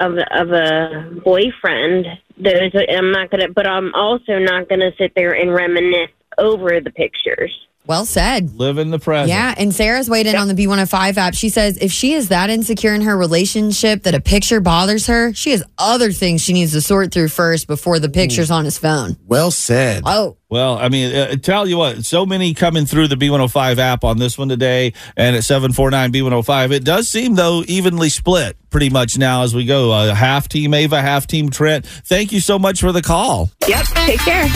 of 0.01 0.17
of 0.31 0.51
a 0.51 1.21
boyfriend. 1.23 2.07
Those 2.39 2.73
I'm 2.89 3.13
not 3.13 3.31
going 3.31 3.47
to, 3.47 3.53
but 3.53 3.67
I'm 3.67 3.95
also 3.95 4.39
not 4.39 4.69
going 4.69 4.81
to 4.81 4.93
sit 4.97 5.13
there 5.15 5.33
and 5.33 5.53
reminisce 5.53 6.11
over 6.39 6.81
the 6.81 6.91
pictures. 6.91 7.53
Well 7.87 8.05
said. 8.05 8.55
Live 8.55 8.79
in 8.79 8.91
the 8.91 8.99
present. 8.99 9.31
Yeah, 9.31 9.53
and 9.57 9.75
Sarah's 9.75 10.09
weighed 10.09 10.27
in 10.27 10.37
on 10.37 10.49
the 10.49 10.55
B105 10.55 11.17
app. 11.17 11.35
She 11.35 11.49
says 11.49 11.77
if 11.79 11.91
she 11.91 12.13
is 12.13 12.29
that 12.29 12.49
insecure 12.49 12.95
in 12.95 13.01
her 13.01 13.17
relationship 13.17 14.05
that 14.05 14.15
a 14.15 14.21
picture 14.21 14.61
bothers 14.61 15.07
her, 15.07 15.33
she 15.33 15.51
has 15.51 15.65
other 15.79 16.13
things 16.13 16.41
she 16.43 16.53
needs 16.53 16.73
to 16.73 16.83
sort 16.83 17.13
through 17.13 17.29
first 17.29 17.67
before 17.67 17.99
the 17.99 18.09
picture's 18.09 18.51
on 18.51 18.65
his 18.65 18.79
phone. 18.79 19.17
Well 19.27 19.51
said. 19.51 20.03
Oh, 20.07 20.37
Well, 20.51 20.79
I 20.79 20.89
mean, 20.89 21.17
uh, 21.17 21.35
tell 21.37 21.67
you 21.67 21.79
what, 21.79 22.05
so 22.05 22.25
many 22.27 22.55
coming 22.55 22.87
through 22.87 23.09
the 23.09 23.17
B105 23.17 23.79
app 23.79 24.05
on 24.05 24.19
this 24.19 24.37
one 24.39 24.49
today 24.49 24.93
and 25.17 25.35
at 25.35 25.43
749 25.43 26.13
B105. 26.13 26.71
It 26.73 26.85
does 26.85 27.09
seem, 27.09 27.35
though, 27.35 27.65
evenly 27.67 28.09
split 28.11 28.57
pretty 28.71 28.91
much 28.91 29.19
now 29.19 29.43
as 29.43 29.53
we 29.55 29.65
go. 29.65 29.91
Uh, 29.91 30.15
half 30.15 30.49
team 30.49 30.75
Ava, 30.75 31.01
half 31.01 31.27
team 31.27 31.51
Trent. 31.51 31.87
Thank 31.87 32.31
you 32.31 32.41
so 32.41 32.59
much 32.59 32.81
for 32.81 32.93
the 32.93 33.03
call. 33.03 33.51
Yep. 33.67 33.85
Take 33.87 34.21
care. 34.21 34.49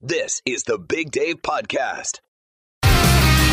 This 0.00 0.42
is 0.46 0.62
the 0.62 0.78
Big 0.78 1.10
Dave 1.10 1.42
Podcast. 1.42 2.20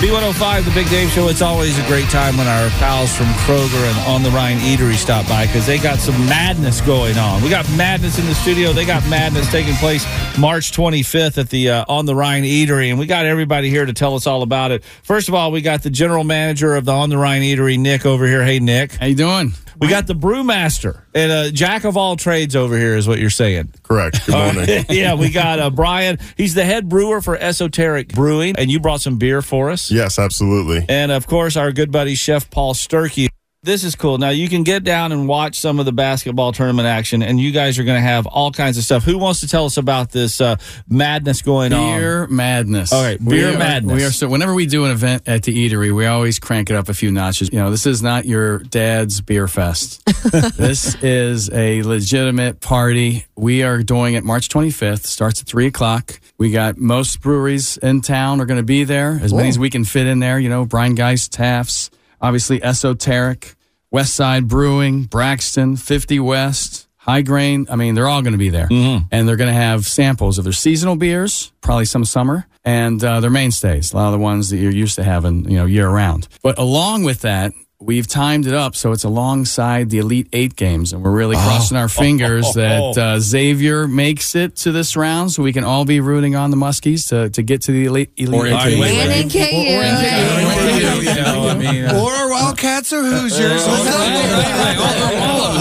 B105, 0.06 0.66
the 0.66 0.72
Big 0.76 0.88
Dave 0.90 1.10
Show. 1.10 1.30
It's 1.30 1.42
always 1.42 1.80
a 1.80 1.88
great 1.88 2.08
time 2.10 2.38
when 2.38 2.46
our 2.46 2.70
pals 2.78 3.12
from 3.18 3.26
Kroger 3.48 3.90
and 3.90 3.98
On 4.08 4.22
the 4.22 4.30
Rhine 4.30 4.60
Eatery 4.60 4.94
stop 4.94 5.28
by 5.28 5.48
because 5.48 5.66
they 5.66 5.80
got 5.80 5.98
some 5.98 6.14
madness 6.28 6.80
going 6.82 7.18
on. 7.18 7.42
We 7.42 7.50
got 7.50 7.68
madness 7.72 8.20
in 8.20 8.28
the 8.28 8.36
studio. 8.36 8.72
They 8.72 8.86
got 8.86 9.02
madness 9.10 9.50
taking 9.52 9.74
place 9.78 10.06
March 10.38 10.72
25th 10.74 11.40
at 11.40 11.50
the 11.50 11.72
uh, 11.72 11.86
On 11.88 12.06
the 12.06 12.14
Rhine 12.14 12.44
Eatery, 12.44 12.92
and 12.92 13.00
we 13.00 13.08
got 13.08 13.26
everybody 13.26 13.72
here 13.72 13.84
to 13.84 13.94
tell 13.94 14.14
us 14.14 14.28
all 14.28 14.44
about 14.44 14.70
it. 14.70 14.84
First 14.84 15.28
of 15.28 15.34
all, 15.34 15.52
we 15.52 15.62
got 15.62 15.82
the 15.82 15.90
general 15.90 16.24
manager 16.24 16.76
of 16.76 16.86
the 16.86 16.92
On 16.92 17.10
the 17.10 17.18
Rhine 17.18 17.42
Eatery, 17.42 17.80
Nick, 17.80 18.06
over 18.06 18.28
here. 18.28 18.44
Hey, 18.44 18.60
Nick. 18.60 18.94
How 18.94 19.08
you 19.08 19.16
doing? 19.16 19.54
We 19.80 19.88
got 19.88 20.08
the 20.08 20.16
brewmaster 20.16 21.02
and 21.14 21.32
a 21.32 21.52
jack 21.52 21.84
of 21.84 21.98
all 21.98 22.16
trades 22.16 22.56
over 22.56 22.78
here, 22.78 22.96
is 22.96 23.08
what 23.08 23.20
you're 23.20 23.30
saying. 23.30 23.74
Correct. 23.84 24.26
Good 24.26 24.36
morning. 24.56 24.86
yeah, 24.90 25.16
we 25.16 25.30
got 25.30 25.60
uh, 25.60 25.70
Brian. 25.70 26.18
He's 26.38 26.54
the 26.54 26.66
head 26.66 26.88
brewer 26.88 27.22
for 27.22 27.38
Esoteric 27.38 28.10
Brewing, 28.10 28.56
and 28.58 28.72
you 28.72 28.80
brought 28.80 29.02
some 29.02 29.18
beer 29.18 29.42
for 29.42 29.70
us. 29.70 29.92
yes, 29.92 30.18
absolutely. 30.20 30.86
And 30.88 31.12
of 31.12 31.28
course, 31.28 31.58
our 31.58 31.72
good 31.72 31.92
buddy 31.92 32.16
Chef 32.16 32.50
Paul 32.50 32.74
Sturkey. 32.74 33.30
This 33.66 33.84
is 33.84 33.96
cool. 33.96 34.20
Now 34.20 34.30
you 34.30 34.48
can 34.48 34.62
get 34.64 34.84
down 34.84 35.12
and 35.12 35.28
watch 35.28 35.60
some 35.60 35.80
of 35.80 35.86
the 35.86 35.92
basketball 35.92 36.52
tournament 36.52 36.88
action, 36.88 37.24
and 37.24 37.40
you 37.40 37.52
guys 37.52 37.80
are 37.80 37.84
going 37.84 37.98
to 37.98 38.08
have 38.08 38.28
all 38.28 38.52
kinds 38.52 38.78
of 38.78 38.84
stuff. 38.84 39.04
Who 39.04 39.18
wants 39.18 39.40
to 39.40 39.48
tell 39.48 39.66
us 39.66 39.78
about 39.78 40.12
this 40.12 40.40
uh, 40.40 40.58
madness 40.88 41.42
going 41.42 41.74
on? 41.74 42.00
Beer 42.00 42.28
madness. 42.28 42.94
All 42.94 43.02
right, 43.04 43.20
We 43.20 43.38
beer 43.38 43.56
are- 43.56 43.58
madness. 43.58 43.96
We 43.96 44.04
are 44.06 44.12
so. 44.12 44.28
Whenever 44.28 44.54
we 44.54 44.68
do 44.68 44.86
an 44.86 44.92
event 44.92 45.24
at 45.28 45.42
the 45.44 45.54
eatery, 45.70 45.94
we 45.96 46.06
always 46.06 46.38
crank 46.38 46.70
it 46.70 46.76
up 46.76 46.90
a 46.90 46.94
few 46.94 47.12
notches. 47.12 47.50
You 47.52 47.58
know, 47.60 47.72
this 47.72 47.86
is 47.88 48.04
not 48.04 48.26
your 48.26 48.60
dad's 48.60 49.20
beer 49.22 49.48
fest. 49.48 50.04
this 50.56 50.94
is 51.04 51.50
a 51.52 51.82
legitimate 51.82 52.62
party. 52.62 53.26
We 53.36 53.64
are 53.64 53.82
doing 53.82 54.14
it 54.14 54.24
March 54.24 54.48
25th. 54.50 55.06
Starts 55.08 55.42
at 55.42 55.48
three 55.48 55.66
o'clock. 55.66 56.20
We 56.38 56.52
got 56.52 56.78
most 56.78 57.20
breweries 57.22 57.78
in 57.78 58.02
town 58.02 58.42
are 58.42 58.46
going 58.46 58.60
to 58.60 58.64
be 58.64 58.84
there, 58.84 59.20
as 59.24 59.34
many 59.34 59.50
as 59.50 59.58
we 59.58 59.70
can 59.72 59.86
fit 59.86 60.06
in 60.06 60.20
there. 60.20 60.38
You 60.38 60.50
know, 60.50 60.66
Rhinegeist, 60.68 61.30
Taft's, 61.30 61.90
obviously 62.22 62.62
Esoteric, 62.64 63.56
West 63.92 64.14
Side 64.16 64.48
Brewing, 64.48 65.04
Braxton, 65.04 65.78
50 65.78 66.20
West, 66.20 66.88
High 66.98 67.22
Grain. 67.22 67.68
I 67.70 67.76
mean, 67.76 67.96
they're 67.96 68.08
all 68.08 68.22
going 68.22 68.34
to 68.34 68.38
be 68.40 68.50
there. 68.50 68.68
And 69.12 69.28
they're 69.28 69.36
going 69.36 69.54
to 69.54 69.54
have 69.54 69.86
samples 69.86 70.38
of 70.38 70.44
their 70.44 70.54
seasonal 70.54 70.96
beers, 70.96 71.52
probably 71.62 71.86
some 71.86 72.04
summer, 72.04 72.48
and 72.64 73.04
uh, 73.04 73.20
their 73.20 73.30
mainstays, 73.30 73.94
a 73.94 73.96
lot 73.96 74.08
of 74.08 74.14
the 74.14 74.20
ones 74.20 74.50
that 74.50 74.58
you're 74.58 74.74
used 74.74 74.96
to 74.96 75.04
having, 75.04 75.50
you 75.50 75.58
know, 75.58 75.66
year 75.66 75.88
round. 75.88 76.28
But 76.42 76.58
along 76.58 77.04
with 77.04 77.22
that, 77.22 77.54
We've 77.82 78.08
timed 78.08 78.48
it 78.48 78.54
up 78.54 78.74
so 78.76 78.94
it's 78.94 79.04
alongside 79.04 79.90
the 79.90 79.98
Elite 80.00 80.28
Eight 80.32 80.56
games, 80.56 80.94
and 80.94 81.04
we're 81.04 81.12
really 81.12 81.36
crossing 81.36 81.76
our 81.78 81.90
fingers 81.90 82.54
that 82.56 82.98
uh, 82.98 83.20
Xavier 83.20 83.86
makes 83.88 84.34
it 84.34 84.56
to 84.58 84.72
this 84.72 84.96
round, 84.96 85.32
so 85.34 85.44
we 85.44 85.52
can 85.52 85.66
all 85.66 85.84
be 85.84 86.00
rooting 86.00 86.36
on 86.38 86.52
the 86.52 86.58
Muskies 86.58 87.10
to, 87.10 87.30
to 87.32 87.44
get 87.44 87.64
to 87.64 87.72
the 87.74 87.86
Elite, 87.86 88.12
elite 88.16 88.42
Or 88.42 88.48
Eight. 88.48 88.54
NKU. 88.54 88.82
And 88.86 89.12
in 89.12 89.30
KU. 89.30 91.10
You 91.10 91.16
know, 91.16 91.48
I 91.50 91.58
mean, 91.58 91.86
Or 91.96 92.12
our 92.12 92.30
Wildcats 92.30 92.94
or 92.94 93.02
Hoosiers. 93.04 93.66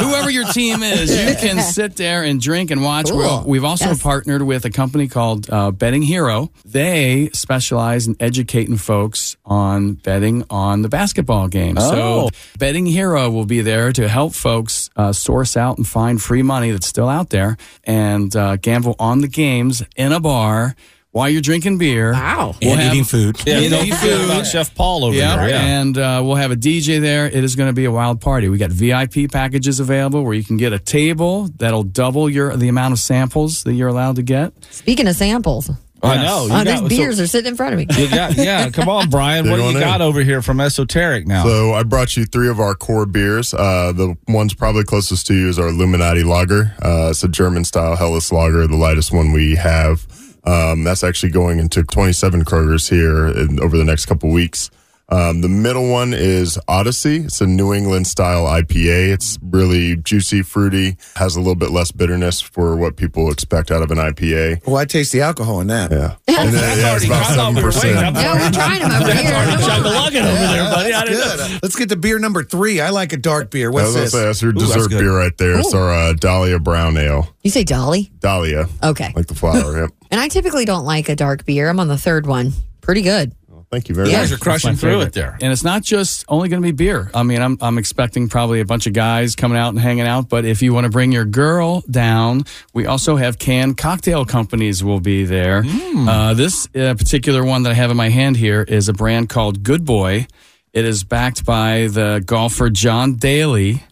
Whoever 0.05 0.31
your 0.31 0.47
team 0.53 0.83
is, 0.83 1.11
you 1.11 1.35
can 1.37 1.61
sit 1.63 1.97
there 1.97 2.23
and 2.23 2.41
drink 2.41 2.71
and 2.71 2.83
watch. 2.83 3.09
Cool. 3.11 3.19
We're- 3.19 3.43
We've 3.55 3.65
also 3.65 3.87
Yes. 3.91 4.03
partnered 4.03 4.43
with 4.43 4.65
a 4.65 4.71
company 4.71 5.07
called 5.09 5.49
uh, 5.51 5.71
Betting 5.71 6.03
Hero. 6.03 6.51
They 6.65 7.31
specialize 7.33 8.07
in 8.07 8.17
educating 8.21 8.77
folks 8.77 9.37
on 9.45 9.95
betting 9.95 10.45
on 10.51 10.83
the 10.83 10.89
basketball 10.89 11.49
game. 11.49 11.77
Oh. 11.79 11.89
So, 12.05 12.31
Betting 12.59 12.87
Hero 12.87 13.31
will 13.31 13.47
be 13.47 13.61
there 13.61 13.93
to 13.93 14.09
help 14.09 14.35
folks 14.35 14.91
uh, 14.97 15.13
source 15.13 15.57
out 15.57 15.77
and 15.79 15.87
find 15.87 16.21
free 16.21 16.43
money 16.43 16.71
that's 16.71 16.87
still 16.87 17.09
out 17.09 17.31
there 17.31 17.57
and 17.85 18.35
uh, 18.37 18.57
gamble 18.57 18.95
on 18.99 19.21
the 19.21 19.29
games 19.29 19.83
in 19.97 20.13
a 20.13 20.21
bar. 20.21 20.75
While 21.11 21.29
you're 21.29 21.43
drinking 21.43 21.79
beer, 21.79 22.11
Wow. 22.13 22.57
We'll 22.61 22.73
and 22.73 22.81
have- 22.81 22.93
eating 22.93 23.05
food. 23.05 23.37
yeah, 23.47 23.59
And 23.61 23.71
don't 23.71 23.85
forget 23.85 23.99
food. 24.01 24.25
about 24.25 24.47
Chef 24.49 24.75
Paul 24.75 25.05
over 25.05 25.17
Yeah, 25.17 25.37
there. 25.37 25.49
Yeah. 25.49 25.61
and 25.81 25.97
uh, 25.97 26.21
we'll 26.25 26.35
have 26.35 26.51
a 26.51 26.57
DJ 26.57 27.01
there. 27.01 27.27
It 27.27 27.45
is 27.45 27.55
going 27.55 27.69
to 27.69 27.73
be 27.73 27.85
a 27.85 27.93
wild 27.93 28.21
party. 28.21 28.49
We 28.49 28.59
got 28.59 28.71
VIP 28.73 29.31
packages 29.31 29.79
available 29.79 30.25
where 30.25 30.35
you 30.35 30.43
can 30.43 30.57
get 30.57 30.73
a 30.73 30.79
table 30.81 31.49
that'll 31.59 31.85
double 31.85 32.29
your 32.29 32.57
the 32.57 32.67
amount 32.67 32.95
of 32.95 32.99
samples 32.99 33.63
that 33.63 33.75
you're 33.75 33.87
allowed 33.87 34.17
to 34.17 34.25
get. 34.25 34.55
Speaking 34.73 35.07
of 35.07 35.15
samples, 35.15 35.71
I 36.05 36.23
know. 36.23 36.49
oh, 36.51 36.59
You 36.59 36.65
these 36.65 36.81
got- 36.81 36.89
beers 36.89 37.17
so- 37.19 37.25
are 37.25 37.27
sitting 37.27 37.51
in 37.51 37.57
front 37.57 37.73
of 37.75 37.79
me. 37.79 37.87
you 37.97 38.09
got- 38.11 38.37
yeah, 38.37 38.71
come 38.73 38.89
on, 38.89 39.11
Brian. 39.11 39.49
What 39.49 39.57
do 39.57 39.63
you 39.63 39.69
on 39.69 39.75
got 39.75 40.01
in. 40.01 40.07
over 40.07 40.21
here 40.23 40.43
from 40.43 40.61
Esoteric 40.61 41.27
now? 41.27 41.45
So 41.45 41.73
I 41.75 41.83
brought 41.83 42.17
you 42.17 42.25
three 42.25 42.49
of 42.49 42.61
our 42.61 42.75
core 42.75 43.07
beers. 43.07 43.53
Uh, 43.55 43.93
the 43.95 44.17
one's 44.29 44.55
probably 44.55 44.85
closest 44.85 45.27
to 45.29 45.35
you 45.35 45.49
is 45.49 45.59
our 45.59 45.69
Illuminati 45.69 46.23
Lager. 46.25 46.75
Uh, 46.83 47.09
it's 47.11 47.23
a 47.25 47.29
German 47.29 47.65
style 47.65 47.97
Helles 47.97 48.31
Lager, 48.33 48.67
the 48.67 48.77
lightest 48.77 49.13
one 49.13 49.33
we 49.33 49.55
have. 49.57 50.07
Um, 50.45 50.85
that's 50.85 51.03
actually 51.03 51.33
going 51.33 51.59
into 51.59 51.83
27 51.85 52.45
Kroger's 52.45 52.89
here 52.89 53.29
in, 53.29 53.59
over 53.61 53.79
the 53.79 53.85
next 53.85 54.07
couple 54.07 54.31
weeks. 54.31 54.71
Um, 55.11 55.43
the 55.43 55.49
middle 55.51 55.91
one 55.91 56.15
is 56.15 56.59
Odyssey. 56.67 57.19
It's 57.19 57.41
a 57.43 57.47
New 57.47 57.75
England 57.75 58.07
style 58.07 58.47
IPA. 58.47 59.13
It's 59.13 59.39
really 59.43 59.97
juicy, 59.97 60.41
fruity, 60.43 60.97
has 61.17 61.37
a 61.37 61.41
little 61.41 61.55
bit 61.55 61.71
less 61.71 61.93
bitterness 61.93 62.41
for 62.41 62.75
what 62.75 62.97
people 62.97 63.31
expect 63.31 63.71
out 63.71 63.83
of 63.83 63.91
an 63.91 63.99
IPA. 63.99 64.67
Well, 64.67 64.77
I 64.77 64.87
taste 64.87 65.13
the 65.13 65.21
alcohol 65.21 65.61
in 65.61 65.67
that. 65.69 65.91
Yeah. 65.91 66.17
And 66.37 66.53
then, 66.53 66.79
yeah, 66.79 66.97
it's 66.97 67.05
about 67.07 67.27
I 67.31 67.35
thought 67.37 67.55
we 67.55 67.63
were 67.63 67.69
waiting. 67.69 67.81
7%. 67.95 68.15
Yeah, 68.17 68.33
we're 68.35 68.51
trying 68.51 68.81
them 68.83 68.91
over 68.91 69.15
here. 69.15 69.31
chug-a-lugging 69.33 70.23
over 70.23 70.35
there, 70.35 70.65
buddy. 70.65 70.93
I 70.93 71.05
didn't 71.05 71.19
know. 71.21 71.37
Good. 71.49 71.63
Let's 71.63 71.77
get 71.77 71.89
to 71.91 71.97
beer 71.97 72.19
number 72.19 72.43
three. 72.43 72.81
I 72.81 72.91
like 72.91 73.13
a 73.13 73.17
dark 73.17 73.51
beer. 73.51 73.69
I 73.71 73.73
What's 73.73 73.87
was 73.87 73.95
this? 73.95 74.13
say, 74.13 74.25
that's 74.25 74.43
your 74.43 74.53
that's 74.53 74.67
dessert 74.67 74.91
good. 74.91 74.99
beer 75.01 75.17
right 75.17 75.35
there. 75.39 75.59
It's 75.61 75.73
our 75.73 75.93
uh, 75.95 76.13
Dahlia 76.15 76.59
Brown 76.59 76.97
Ale. 76.97 77.29
You 77.43 77.51
say 77.51 77.63
Dolly? 77.65 78.11
Dahlia, 78.19 78.67
Okay. 78.83 79.13
like 79.15 79.27
the 79.27 79.35
flower. 79.35 79.81
yep. 79.83 79.91
And 80.11 80.21
I 80.21 80.29
typically 80.29 80.65
don't 80.65 80.85
like 80.85 81.09
a 81.09 81.17
dark 81.17 81.45
beer. 81.45 81.69
I'm 81.69 81.81
on 81.81 81.89
the 81.89 81.97
third 81.99 82.27
one. 82.27 82.53
Pretty 82.81 83.03
good. 83.03 83.33
Thank 83.71 83.89
you 83.89 83.95
very 83.95 84.09
You 84.09 84.15
much. 84.17 84.23
guys 84.29 84.33
are 84.33 84.37
crushing 84.39 84.77
through 84.77 85.01
it 85.01 85.13
there. 85.13 85.37
And 85.41 85.53
it's 85.53 85.65
not 85.65 85.83
just 85.83 86.25
only 86.29 86.49
going 86.49 86.63
to 86.63 86.67
be 86.67 86.73
beer. 86.73 87.11
I 87.15 87.23
mean, 87.23 87.43
I'm, 87.43 87.59
I'm 87.61 87.79
expecting 87.79 88.29
probably 88.29 88.61
a 88.61 88.65
bunch 88.65 88.87
of 88.87 88.93
guys 88.93 89.35
coming 89.37 89.59
out 89.59 89.71
and 89.71 89.79
hanging 89.81 90.07
out. 90.07 90.29
But 90.29 90.45
if 90.45 90.63
you 90.63 90.73
want 90.73 90.85
to 90.85 90.91
bring 90.91 91.11
your 91.13 91.25
girl 91.25 91.83
down, 91.91 92.43
we 92.73 92.87
also 92.87 93.17
have 93.17 93.39
canned 93.39 93.77
cocktail 93.77 94.25
companies 94.25 94.85
will 94.85 95.01
be 95.01 95.25
there. 95.25 95.65
Uh, 95.97 96.35
this 96.35 96.67
uh, 96.77 96.95
particular 96.95 97.45
one 97.45 97.63
that 97.65 97.71
I 97.71 97.75
have 97.75 97.91
in 97.91 97.97
my 97.97 98.09
hand 98.11 98.37
here 98.37 98.63
is 98.63 98.89
a 98.89 98.93
brand 98.93 99.29
called 99.29 99.63
Good 99.63 99.85
Boy. 99.85 100.27
It 100.73 100.85
is 100.85 101.05
backed 101.05 101.45
by 101.45 101.89
the 101.89 102.23
golfer 102.25 102.71
John 102.71 103.15
Daly. 103.15 103.83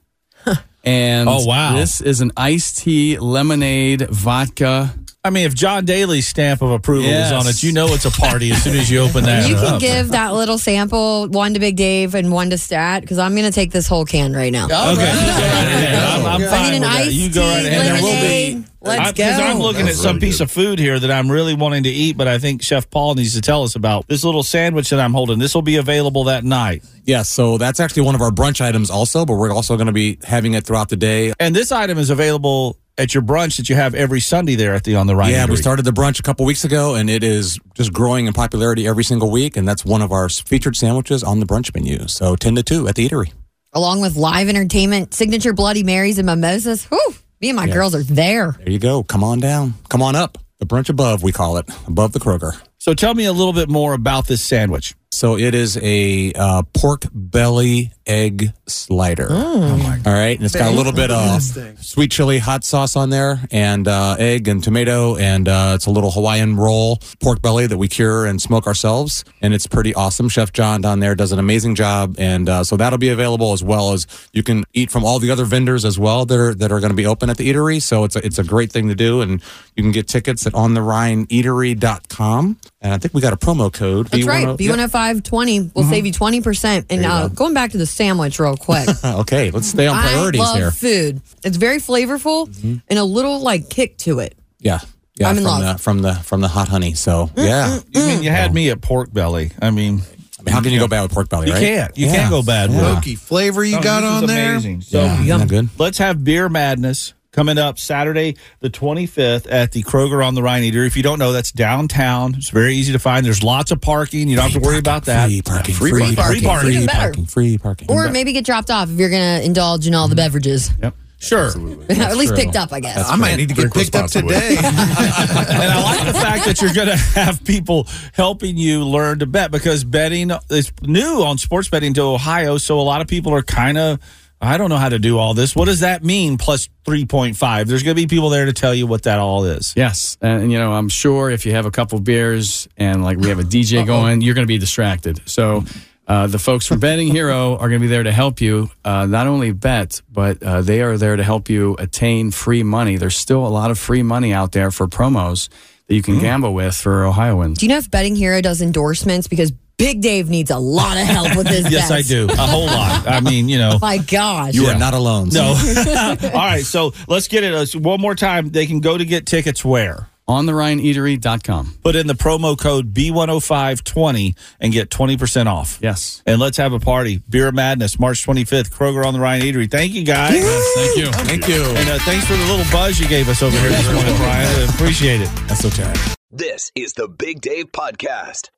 And 0.84 1.28
Oh, 1.28 1.44
wow. 1.46 1.76
this 1.76 2.00
is 2.00 2.20
an 2.20 2.32
iced 2.36 2.78
tea, 2.78 3.16
lemonade, 3.16 4.08
vodka. 4.10 4.92
I 5.24 5.30
mean, 5.30 5.46
if 5.46 5.54
John 5.54 5.84
Daly's 5.84 6.26
stamp 6.26 6.62
of 6.62 6.72
approval 6.72 7.04
Yes. 7.08 7.26
is 7.28 7.32
on 7.32 7.46
it, 7.48 7.62
you 7.62 7.70
know 7.72 7.86
it's 7.94 8.04
a 8.04 8.10
party 8.10 8.50
as 8.50 8.60
soon 8.64 8.76
as 8.76 8.90
you 8.90 8.98
open 8.98 9.22
that 9.22 9.48
You 9.48 9.54
can 9.54 9.74
up. 9.74 9.80
give 9.80 10.08
that 10.08 10.34
little 10.34 10.58
sample, 10.58 11.28
one 11.28 11.54
to 11.54 11.60
Big 11.60 11.76
Dave 11.76 12.16
and 12.16 12.32
one 12.32 12.50
to 12.50 12.58
Statt, 12.58 13.02
because 13.02 13.18
I'm 13.18 13.30
going 13.36 13.44
to 13.44 13.52
take 13.52 13.70
this 13.70 13.86
whole 13.86 14.04
can 14.04 14.32
right 14.32 14.52
now. 14.52 14.64
Okay, 14.64 14.72
you 14.72 14.96
go. 14.96 14.98
I'm, 14.98 16.26
I'm 16.26 16.42
I 16.42 16.46
fine 16.48 16.70
need 16.72 16.76
an 16.78 16.82
with 16.82 16.90
that. 16.90 17.12
You 17.12 17.32
go 17.32 17.40
right 17.40 17.64
ahead. 17.64 17.86
There 17.86 18.02
will 18.02 18.08
lemonade. 18.08 18.64
be. 18.64 18.68
Let's 18.80 19.00
I- 19.00 19.04
'cause 19.12 19.36
go. 19.38 19.44
I'm 19.44 19.58
looking 19.60 19.84
That's 19.86 19.98
at 19.98 20.02
some 20.02 20.16
really 20.16 20.26
piece 20.26 20.38
good. 20.38 20.42
of 20.44 20.50
food 20.50 20.78
here 20.80 20.98
that 20.98 21.10
I'm 21.12 21.30
really 21.30 21.54
wanting 21.54 21.84
to 21.84 21.88
eat, 21.90 22.16
but 22.16 22.26
I 22.26 22.38
think 22.40 22.60
Chef 22.62 22.90
Paul 22.90 23.14
needs 23.14 23.34
to 23.34 23.40
tell 23.40 23.62
us 23.62 23.76
about 23.76 24.08
this 24.08 24.24
little 24.24 24.42
sandwich 24.42 24.90
that 24.90 24.98
I'm 24.98 25.12
holding. 25.12 25.38
This 25.38 25.54
will 25.54 25.62
be 25.62 25.76
available 25.76 26.24
that 26.24 26.42
night. 26.42 26.82
Yes, 27.04 27.28
so 27.28 27.58
that's 27.58 27.78
actually 27.78 28.02
one 28.02 28.16
of 28.16 28.22
our 28.22 28.32
brunch 28.32 28.60
items 28.60 28.90
also, 28.90 29.24
but 29.24 29.34
we're 29.34 29.52
also 29.52 29.76
going 29.76 29.86
to 29.86 29.92
be 29.92 30.18
having 30.24 30.54
it 30.54 30.64
throughout 30.66 30.88
the 30.88 30.96
day. 30.96 31.32
And 31.38 31.54
this 31.54 31.70
item 31.70 31.96
is 31.96 32.10
available 32.10 32.76
at 32.98 33.14
your 33.14 33.22
brunch 33.22 33.56
that 33.56 33.68
you 33.68 33.74
have 33.76 33.94
every 33.94 34.20
Sunday 34.20 34.54
there 34.54 34.74
at 34.74 34.84
the 34.84 34.96
On 34.96 35.06
the 35.06 35.16
Rhine. 35.16 35.30
yeah, 35.32 35.46
we 35.46 35.56
started 35.56 35.84
the 35.84 35.92
brunch 35.92 36.20
a 36.20 36.22
couple 36.22 36.44
weeks 36.44 36.64
ago, 36.64 36.94
and 36.94 37.08
it 37.08 37.24
is 37.24 37.58
just 37.74 37.92
growing 37.92 38.26
in 38.26 38.32
popularity 38.32 38.86
every 38.86 39.04
single 39.04 39.30
week, 39.30 39.56
and 39.56 39.66
that's 39.66 39.84
one 39.84 40.02
of 40.02 40.12
our 40.12 40.28
featured 40.28 40.76
sandwiches 40.76 41.22
on 41.24 41.40
the 41.40 41.46
brunch 41.46 41.74
menu. 41.74 42.06
So 42.08 42.36
10 42.36 42.54
to 42.56 42.62
2 42.62 42.88
at 42.88 42.94
the 42.96 43.08
eatery. 43.08 43.32
Along 43.72 44.00
with 44.02 44.16
live 44.16 44.48
entertainment, 44.48 45.14
signature 45.14 45.52
Bloody 45.54 45.82
Marys 45.82 46.18
and 46.18 46.26
mimosas. 46.26 46.84
Whew, 46.84 47.14
me 47.40 47.48
and 47.48 47.56
my 47.56 47.64
Yes. 47.64 47.74
girls 47.74 47.94
are 47.94 48.02
there. 48.02 48.56
There 48.58 48.68
you 48.70 48.78
go. 48.78 49.02
Come 49.02 49.24
on 49.24 49.40
down. 49.40 49.74
Come 49.88 50.02
on 50.02 50.14
up. 50.14 50.36
The 50.60 50.66
brunch 50.66 50.88
above, 50.90 51.22
we 51.22 51.32
call 51.32 51.56
it, 51.56 51.66
above 51.88 52.12
the 52.12 52.20
Kroger. 52.20 52.52
So 52.78 52.94
tell 52.94 53.14
me 53.14 53.24
a 53.24 53.32
little 53.32 53.52
bit 53.54 53.68
more 53.70 53.94
about 53.94 54.26
this 54.26 54.42
sandwich. 54.42 54.94
So 55.12 55.36
it 55.36 55.54
is 55.54 55.76
a 55.82 56.32
uh, 56.32 56.62
pork 56.72 57.04
belly 57.12 57.92
egg 58.06 58.52
slider. 58.66 59.28
Mm. 59.28 60.06
All 60.06 60.12
right, 60.12 60.36
and 60.36 60.44
it's 60.44 60.54
got 60.54 60.72
a 60.72 60.76
little 60.76 60.92
bit 60.92 61.10
of 61.10 61.42
sweet 61.84 62.10
chili 62.10 62.38
hot 62.38 62.64
sauce 62.64 62.96
on 62.96 63.10
there, 63.10 63.40
and 63.50 63.86
uh, 63.86 64.16
egg 64.18 64.48
and 64.48 64.64
tomato, 64.64 65.16
and 65.16 65.46
uh, 65.48 65.72
it's 65.74 65.84
a 65.86 65.90
little 65.90 66.10
Hawaiian 66.10 66.56
roll 66.56 66.98
pork 67.20 67.42
belly 67.42 67.66
that 67.66 67.76
we 67.76 67.88
cure 67.88 68.24
and 68.26 68.40
smoke 68.40 68.66
ourselves, 68.66 69.22
and 69.42 69.52
it's 69.52 69.66
pretty 69.66 69.94
awesome. 69.94 70.30
Chef 70.30 70.50
John 70.52 70.80
down 70.80 71.00
there 71.00 71.14
does 71.14 71.30
an 71.30 71.38
amazing 71.38 71.74
job, 71.74 72.16
and 72.18 72.48
uh, 72.48 72.64
so 72.64 72.78
that'll 72.78 72.98
be 72.98 73.10
available 73.10 73.52
as 73.52 73.62
well 73.62 73.92
as 73.92 74.06
you 74.32 74.42
can 74.42 74.64
eat 74.72 74.90
from 74.90 75.04
all 75.04 75.18
the 75.18 75.30
other 75.30 75.44
vendors 75.44 75.84
as 75.84 75.98
well 75.98 76.24
that 76.24 76.38
are 76.38 76.54
that 76.54 76.72
are 76.72 76.80
going 76.80 76.90
to 76.90 76.96
be 76.96 77.04
open 77.06 77.28
at 77.28 77.36
the 77.36 77.52
eatery. 77.52 77.82
So 77.82 78.04
it's 78.04 78.16
a, 78.16 78.24
it's 78.24 78.38
a 78.38 78.44
great 78.44 78.72
thing 78.72 78.88
to 78.88 78.94
do, 78.94 79.20
and 79.20 79.42
you 79.76 79.82
can 79.82 79.92
get 79.92 80.08
tickets 80.08 80.46
at 80.46 80.54
ontherhineatery.com. 80.54 82.56
And 82.82 82.92
I 82.92 82.98
think 82.98 83.14
we 83.14 83.20
got 83.20 83.32
a 83.32 83.36
promo 83.36 83.72
code. 83.72 84.08
That's 84.08 84.26
right. 84.26 84.44
B10 84.46 84.60
Yep. 84.60 84.90
B10520 84.90 85.74
will 85.74 85.84
save 85.84 86.04
you 86.04 86.12
mm-hmm. 86.12 86.48
20%. 86.48 86.76
And 86.78 86.84
There 86.88 87.00
you 87.02 87.06
uh, 87.06 87.28
go. 87.28 87.34
going 87.34 87.54
back 87.54 87.70
to 87.70 87.78
the 87.78 87.86
sandwich 87.86 88.40
real 88.40 88.56
quick. 88.56 88.88
okay, 89.04 89.50
let's 89.52 89.68
stay 89.68 89.86
on 89.86 90.00
priorities 90.00 90.40
I 90.40 90.44
love 90.44 90.56
here. 90.56 90.70
food. 90.72 91.20
It's 91.44 91.56
very 91.56 91.78
flavorful 91.78 92.48
mm-hmm. 92.48 92.76
and 92.88 92.98
a 92.98 93.04
little 93.04 93.40
like 93.40 93.70
kick 93.70 93.96
to 93.98 94.18
it. 94.18 94.36
Yeah. 94.58 94.80
Yeah, 95.14 95.28
I'm 95.28 95.36
in 95.36 95.44
from 95.44 95.60
love. 95.60 95.76
the 95.76 95.82
from 95.82 95.98
the 96.02 96.14
from 96.14 96.40
the 96.40 96.48
hot 96.48 96.68
honey. 96.68 96.94
So 96.94 97.26
mm, 97.26 97.46
yeah, 97.46 97.78
mm, 97.78 97.84
You 97.94 98.06
mean 98.06 98.18
mm. 98.20 98.24
you 98.24 98.30
had 98.30 98.52
me 98.54 98.70
at 98.70 98.80
pork 98.80 99.12
belly? 99.12 99.52
I 99.60 99.70
mean, 99.70 100.00
I 100.40 100.42
mean, 100.42 100.52
how 100.54 100.62
can 100.62 100.72
you 100.72 100.78
go 100.80 100.88
bad 100.88 101.02
with 101.02 101.12
pork 101.12 101.28
belly? 101.28 101.48
you 101.48 101.52
can't. 101.52 101.96
You 101.98 102.06
Yeah. 102.06 102.14
can't 102.16 102.30
go 102.30 102.42
bad 102.42 102.70
with 102.70 102.78
it. 102.78 102.80
Smoky 102.80 103.14
flavor 103.16 103.62
you 103.62 103.76
Oh, 103.76 103.82
got 103.82 104.00
this 104.00 104.08
is 104.10 104.22
on 104.22 104.26
there. 104.26 104.50
amazing. 104.52 104.80
So 104.80 105.04
Yeah, 105.04 105.36
isn't 105.36 105.48
good. 105.48 105.68
let's 105.78 105.98
have 105.98 106.24
beer 106.24 106.48
madness 106.48 107.12
coming 107.32 107.58
up 107.58 107.78
Saturday 107.78 108.36
the 108.60 108.70
25th 108.70 109.50
at 109.50 109.72
the 109.72 109.82
Kroger 109.82 110.24
on 110.24 110.34
the 110.34 110.42
Rhine 110.42 110.62
Eater. 110.62 110.84
If 110.84 110.96
you 110.96 111.02
don't 111.02 111.18
know, 111.18 111.32
that's 111.32 111.50
downtown. 111.50 112.34
It's 112.36 112.50
very 112.50 112.74
easy 112.74 112.92
to 112.92 112.98
find. 112.98 113.26
There's 113.26 113.42
lots 113.42 113.70
of 113.70 113.80
parking. 113.80 114.28
You 114.28 114.36
don't 114.36 114.50
have 114.50 114.62
to 114.62 114.66
worry 114.66 114.78
about 114.78 115.06
that. 115.06 115.28
Free 115.28 115.42
parking, 115.42 115.74
Free 115.74 115.90
free 115.90 116.00
parking. 116.00 116.16
parking, 116.16 116.40
Free 116.40 116.46
parking. 116.46 116.72
free 116.72 116.86
better. 116.86 116.98
parking, 116.98 117.26
free 117.26 117.58
parking. 117.58 117.90
Or 117.90 118.10
maybe 118.10 118.32
get 118.32 118.44
dropped 118.44 118.70
off 118.70 118.90
if 118.90 118.98
you're 118.98 119.10
going 119.10 119.40
to 119.40 119.44
indulge 119.44 119.86
in 119.86 119.94
all 119.94 120.08
the 120.08 120.14
mm-hmm. 120.14 120.24
beverages. 120.24 120.70
Yep. 120.82 120.94
Sure. 121.22 121.46
At 121.88 122.16
least 122.16 122.34
picked 122.34 122.56
up, 122.56 122.72
I 122.72 122.80
guess. 122.80 123.08
I 123.08 123.14
might 123.14 123.36
need 123.36 123.48
to 123.50 123.54
get 123.54 123.72
picked 123.72 123.94
up 123.94 124.10
today. 124.10 124.56
and 124.56 124.66
I 124.66 125.80
like 125.80 126.04
the 126.04 126.18
fact 126.18 126.46
that 126.46 126.60
you're 126.60 126.74
going 126.74 126.88
to 126.88 126.96
have 126.96 127.44
people 127.44 127.86
helping 128.12 128.56
you 128.56 128.84
learn 128.84 129.20
to 129.20 129.26
bet 129.26 129.52
because 129.52 129.84
betting 129.84 130.32
is 130.50 130.72
new 130.82 131.22
on 131.22 131.38
sports 131.38 131.68
betting 131.68 131.94
to 131.94 132.02
Ohio. 132.02 132.58
So 132.58 132.80
a 132.80 132.82
lot 132.82 133.02
of 133.02 133.06
people 133.06 133.32
are 133.34 133.42
kind 133.42 133.78
of, 133.78 134.00
I 134.42 134.58
don't 134.58 134.70
know 134.70 134.76
how 134.76 134.88
to 134.88 134.98
do 134.98 135.18
all 135.18 135.34
this. 135.34 135.54
What 135.54 135.66
does 135.66 135.80
that 135.80 136.02
mean? 136.02 136.36
Plus 136.36 136.68
3.5. 136.84 137.66
There's 137.66 137.84
going 137.84 137.96
to 137.96 138.02
be 138.02 138.08
people 138.08 138.28
there 138.28 138.44
to 138.46 138.52
tell 138.52 138.74
you 138.74 138.88
what 138.88 139.04
that 139.04 139.20
all 139.20 139.44
is. 139.44 139.72
Yes, 139.76 140.18
and 140.20 140.50
you 140.50 140.58
know, 140.58 140.72
I'm 140.72 140.88
sure 140.88 141.30
if 141.30 141.46
you 141.46 141.52
have 141.52 141.64
a 141.64 141.70
couple 141.70 142.00
beers 142.00 142.68
and 142.76 143.04
like 143.04 143.18
we 143.18 143.28
have 143.28 143.38
a 143.38 143.44
DJ 143.44 143.86
going, 143.86 144.20
you're 144.20 144.34
going 144.34 144.46
to 144.46 144.52
be 144.52 144.58
distracted. 144.58 145.20
So. 145.26 145.64
Uh, 146.04 146.26
the 146.26 146.38
folks 146.38 146.66
from 146.66 146.80
Betting 146.80 147.06
Hero 147.06 147.56
are 147.56 147.68
going 147.68 147.80
to 147.80 147.84
be 147.84 147.86
there 147.86 148.02
to 148.02 148.10
help 148.10 148.40
you 148.40 148.68
uh, 148.84 149.06
not 149.06 149.28
only 149.28 149.52
bet, 149.52 150.02
but 150.10 150.42
uh, 150.42 150.60
they 150.60 150.82
are 150.82 150.98
there 150.98 151.14
to 151.14 151.22
help 151.22 151.48
you 151.48 151.76
attain 151.78 152.32
free 152.32 152.64
money. 152.64 152.96
There's 152.96 153.16
still 153.16 153.46
a 153.46 153.48
lot 153.48 153.70
of 153.70 153.78
free 153.78 154.02
money 154.02 154.32
out 154.34 154.50
there 154.50 154.72
for 154.72 154.88
promos 154.88 155.48
that 155.86 155.94
you 155.94 156.02
can 156.02 156.18
gamble 156.18 156.54
with 156.54 156.74
for 156.74 157.04
Ohioans. 157.04 157.58
Do 157.58 157.66
you 157.66 157.70
know 157.70 157.78
if 157.78 157.88
Betting 157.88 158.16
Hero 158.16 158.40
does 158.40 158.60
endorsements? 158.60 159.28
Because 159.28 159.52
Big 159.76 160.00
Dave 160.00 160.28
needs 160.28 160.50
a 160.50 160.58
lot 160.58 160.96
of 160.96 161.04
help 161.04 161.36
with 161.36 161.46
his 161.46 161.62
yes, 161.70 161.88
bets. 161.88 161.90
I 161.90 162.02
do. 162.02 162.28
A 162.30 162.36
whole 162.36 162.66
lot. 162.66 163.06
I 163.06 163.20
mean, 163.20 163.48
you 163.48 163.58
know. 163.58 163.78
My 163.80 163.98
gosh. 163.98 164.54
You 164.54 164.66
are 164.66 164.78
not 164.78 164.94
alone. 164.94 165.30
No. 165.30 165.42
all 166.22 166.30
right. 166.30 166.64
So 166.64 166.92
let's 167.08 167.28
get 167.28 167.44
it 167.44 167.74
one 167.74 168.00
more 168.00 168.14
time. 168.14 168.50
They 168.50 168.66
can 168.66 168.80
go 168.80 168.96
to 168.96 169.04
get 169.04 169.26
tickets 169.26 169.64
where? 169.64 170.08
On 170.28 170.46
the 170.46 170.54
Rhine 170.54 170.78
RhineEatery.com. 170.78 171.78
Put 171.82 171.96
in 171.96 172.06
the 172.06 172.14
promo 172.14 172.56
code 172.56 172.94
B10520 172.94 174.36
and 174.60 174.72
get 174.72 174.88
20% 174.88 175.46
off. 175.46 175.80
Yes. 175.82 176.22
And 176.24 176.40
let's 176.40 176.56
have 176.58 176.72
a 176.72 176.78
party. 176.78 177.20
Beer 177.28 177.50
Madness, 177.50 177.98
March 177.98 178.24
25th, 178.24 178.70
Kroger 178.70 179.04
on 179.04 179.14
the 179.14 179.20
Rhine 179.20 179.42
Eatery. 179.42 179.68
Thank 179.68 179.92
you, 179.92 180.04
guys. 180.04 180.40
thank 180.74 180.96
you. 180.96 181.06
Thank 181.12 181.48
you. 181.48 181.64
And 181.64 181.90
uh, 181.90 181.98
thanks 182.00 182.24
for 182.24 182.34
the 182.34 182.44
little 182.44 182.70
buzz 182.70 183.00
you 183.00 183.08
gave 183.08 183.28
us 183.28 183.42
over 183.42 183.58
here 183.58 183.70
this 183.70 183.92
morning, 183.92 184.16
Brian. 184.16 184.46
I 184.46 184.72
appreciate 184.72 185.20
it. 185.20 185.30
That's 185.48 185.60
so 185.60 185.70
terrible. 185.70 186.00
This 186.30 186.70
is 186.76 186.92
the 186.92 187.08
Big 187.08 187.40
Dave 187.40 187.72
Podcast. 187.72 188.48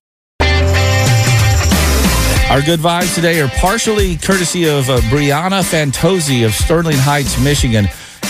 Our 2.50 2.62
good 2.62 2.79
vibes 2.79 3.14
today 3.16 3.40
are 3.40 3.48
partially 3.48 4.16
courtesy 4.16 4.68
of 4.68 4.88
uh, 4.88 4.98
Brianna 5.11 5.62
Fantozzi 5.64 6.46
of 6.46 6.53
Sterling 6.53 6.96
Heights, 6.96 7.40
Michigan. 7.42 7.87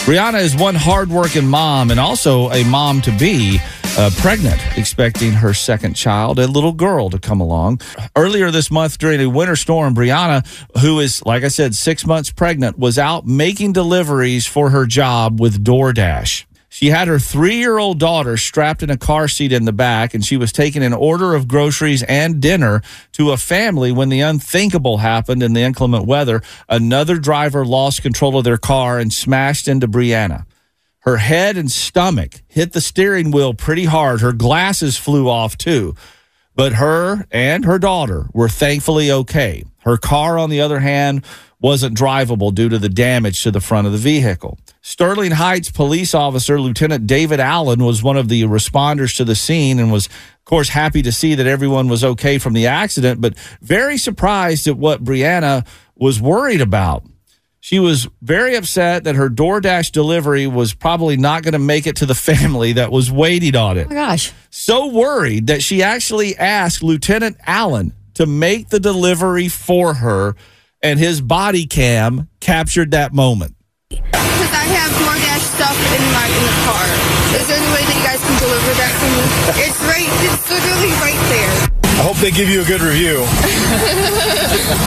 Brianna 0.06 0.40
is 0.40 0.56
one 0.56 0.74
hardworking 0.74 1.46
mom 1.46 1.90
and 1.90 2.00
also 2.00 2.50
a 2.50 2.64
mom 2.64 3.02
to 3.02 3.10
be, 3.18 3.58
uh, 3.98 4.10
pregnant, 4.18 4.60
expecting 4.78 5.32
her 5.32 5.52
second 5.52 5.94
child, 5.94 6.38
a 6.38 6.46
little 6.46 6.72
girl, 6.72 7.10
to 7.10 7.18
come 7.18 7.40
along. 7.40 7.80
Earlier 8.16 8.50
this 8.50 8.70
month, 8.70 8.98
during 8.98 9.20
a 9.20 9.28
winter 9.28 9.56
storm, 9.56 9.94
Brianna, 9.94 10.46
who 10.80 11.00
is, 11.00 11.24
like 11.26 11.44
I 11.44 11.48
said, 11.48 11.74
six 11.74 12.06
months 12.06 12.30
pregnant, 12.30 12.78
was 12.78 12.98
out 12.98 13.26
making 13.26 13.72
deliveries 13.72 14.46
for 14.46 14.70
her 14.70 14.86
job 14.86 15.40
with 15.40 15.62
DoorDash. 15.62 16.44
She 16.74 16.88
had 16.88 17.06
her 17.06 17.20
three 17.20 17.58
year 17.58 17.78
old 17.78 18.00
daughter 18.00 18.36
strapped 18.36 18.82
in 18.82 18.90
a 18.90 18.96
car 18.96 19.28
seat 19.28 19.52
in 19.52 19.64
the 19.64 19.72
back, 19.72 20.12
and 20.12 20.24
she 20.24 20.36
was 20.36 20.50
taking 20.50 20.82
an 20.82 20.92
order 20.92 21.36
of 21.36 21.46
groceries 21.46 22.02
and 22.02 22.40
dinner 22.40 22.82
to 23.12 23.30
a 23.30 23.36
family 23.36 23.92
when 23.92 24.08
the 24.08 24.22
unthinkable 24.22 24.98
happened 24.98 25.40
in 25.40 25.52
the 25.52 25.60
inclement 25.60 26.04
weather. 26.04 26.42
Another 26.68 27.18
driver 27.18 27.64
lost 27.64 28.02
control 28.02 28.36
of 28.36 28.42
their 28.42 28.56
car 28.56 28.98
and 28.98 29.12
smashed 29.12 29.68
into 29.68 29.86
Brianna. 29.86 30.46
Her 31.02 31.18
head 31.18 31.56
and 31.56 31.70
stomach 31.70 32.42
hit 32.48 32.72
the 32.72 32.80
steering 32.80 33.30
wheel 33.30 33.54
pretty 33.54 33.84
hard. 33.84 34.20
Her 34.20 34.32
glasses 34.32 34.96
flew 34.96 35.28
off 35.28 35.56
too. 35.56 35.94
But 36.56 36.72
her 36.72 37.24
and 37.30 37.64
her 37.64 37.78
daughter 37.78 38.26
were 38.32 38.48
thankfully 38.48 39.12
okay. 39.12 39.62
Her 39.84 39.96
car, 39.96 40.38
on 40.38 40.50
the 40.50 40.60
other 40.60 40.80
hand, 40.80 41.24
wasn't 41.64 41.96
drivable 41.96 42.54
due 42.54 42.68
to 42.68 42.78
the 42.78 42.90
damage 42.90 43.42
to 43.42 43.50
the 43.50 43.58
front 43.58 43.86
of 43.86 43.92
the 43.94 43.98
vehicle. 43.98 44.58
Sterling 44.82 45.30
Heights 45.30 45.70
police 45.70 46.14
officer 46.14 46.60
Lieutenant 46.60 47.06
David 47.06 47.40
Allen 47.40 47.82
was 47.82 48.02
one 48.02 48.18
of 48.18 48.28
the 48.28 48.42
responders 48.42 49.16
to 49.16 49.24
the 49.24 49.34
scene 49.34 49.78
and 49.78 49.90
was, 49.90 50.04
of 50.04 50.44
course, 50.44 50.68
happy 50.68 51.00
to 51.00 51.10
see 51.10 51.34
that 51.34 51.46
everyone 51.46 51.88
was 51.88 52.04
okay 52.04 52.36
from 52.36 52.52
the 52.52 52.66
accident, 52.66 53.22
but 53.22 53.38
very 53.62 53.96
surprised 53.96 54.66
at 54.66 54.76
what 54.76 55.02
Brianna 55.02 55.66
was 55.96 56.20
worried 56.20 56.60
about. 56.60 57.02
She 57.60 57.78
was 57.78 58.08
very 58.20 58.56
upset 58.56 59.04
that 59.04 59.14
her 59.14 59.30
DoorDash 59.30 59.90
delivery 59.90 60.46
was 60.46 60.74
probably 60.74 61.16
not 61.16 61.44
going 61.44 61.54
to 61.54 61.58
make 61.58 61.86
it 61.86 61.96
to 61.96 62.04
the 62.04 62.14
family 62.30 62.74
that 62.74 62.92
was 62.92 63.10
waiting 63.10 63.56
on 63.56 63.78
it. 63.78 63.86
Oh 63.86 63.88
my 63.88 63.94
gosh. 63.94 64.34
So 64.50 64.88
worried 64.88 65.46
that 65.46 65.62
she 65.62 65.82
actually 65.82 66.36
asked 66.36 66.82
Lieutenant 66.82 67.38
Allen 67.46 67.94
to 68.16 68.26
make 68.26 68.68
the 68.68 68.80
delivery 68.80 69.48
for 69.48 69.94
her, 69.94 70.36
and 70.84 70.98
his 70.98 71.20
body 71.22 71.66
cam 71.66 72.28
captured 72.40 72.92
that 72.92 73.12
moment. 73.12 73.56
Because 73.88 74.52
I 74.52 74.68
have 74.68 74.92
DoorDash 75.00 75.44
stuff 75.56 75.76
in 75.96 76.02
my 76.12 76.26
in 76.28 76.44
the 76.44 76.56
car. 76.68 76.84
Is 77.40 77.48
there 77.48 77.56
any 77.56 77.70
way 77.72 77.82
that 77.88 77.96
you 77.96 78.04
guys 78.04 78.20
can 78.20 78.36
deliver 78.38 78.72
that 78.78 78.92
to 79.00 79.06
me? 79.08 79.22
It's 79.64 79.80
right. 79.88 80.10
It's 80.28 80.44
literally 80.50 80.92
right 81.00 81.22
there. 81.32 81.52
I 81.98 82.02
hope 82.06 82.16
they 82.18 82.30
give 82.30 82.50
you 82.50 82.60
a 82.60 82.64
good 82.64 82.82
review. 82.82 83.24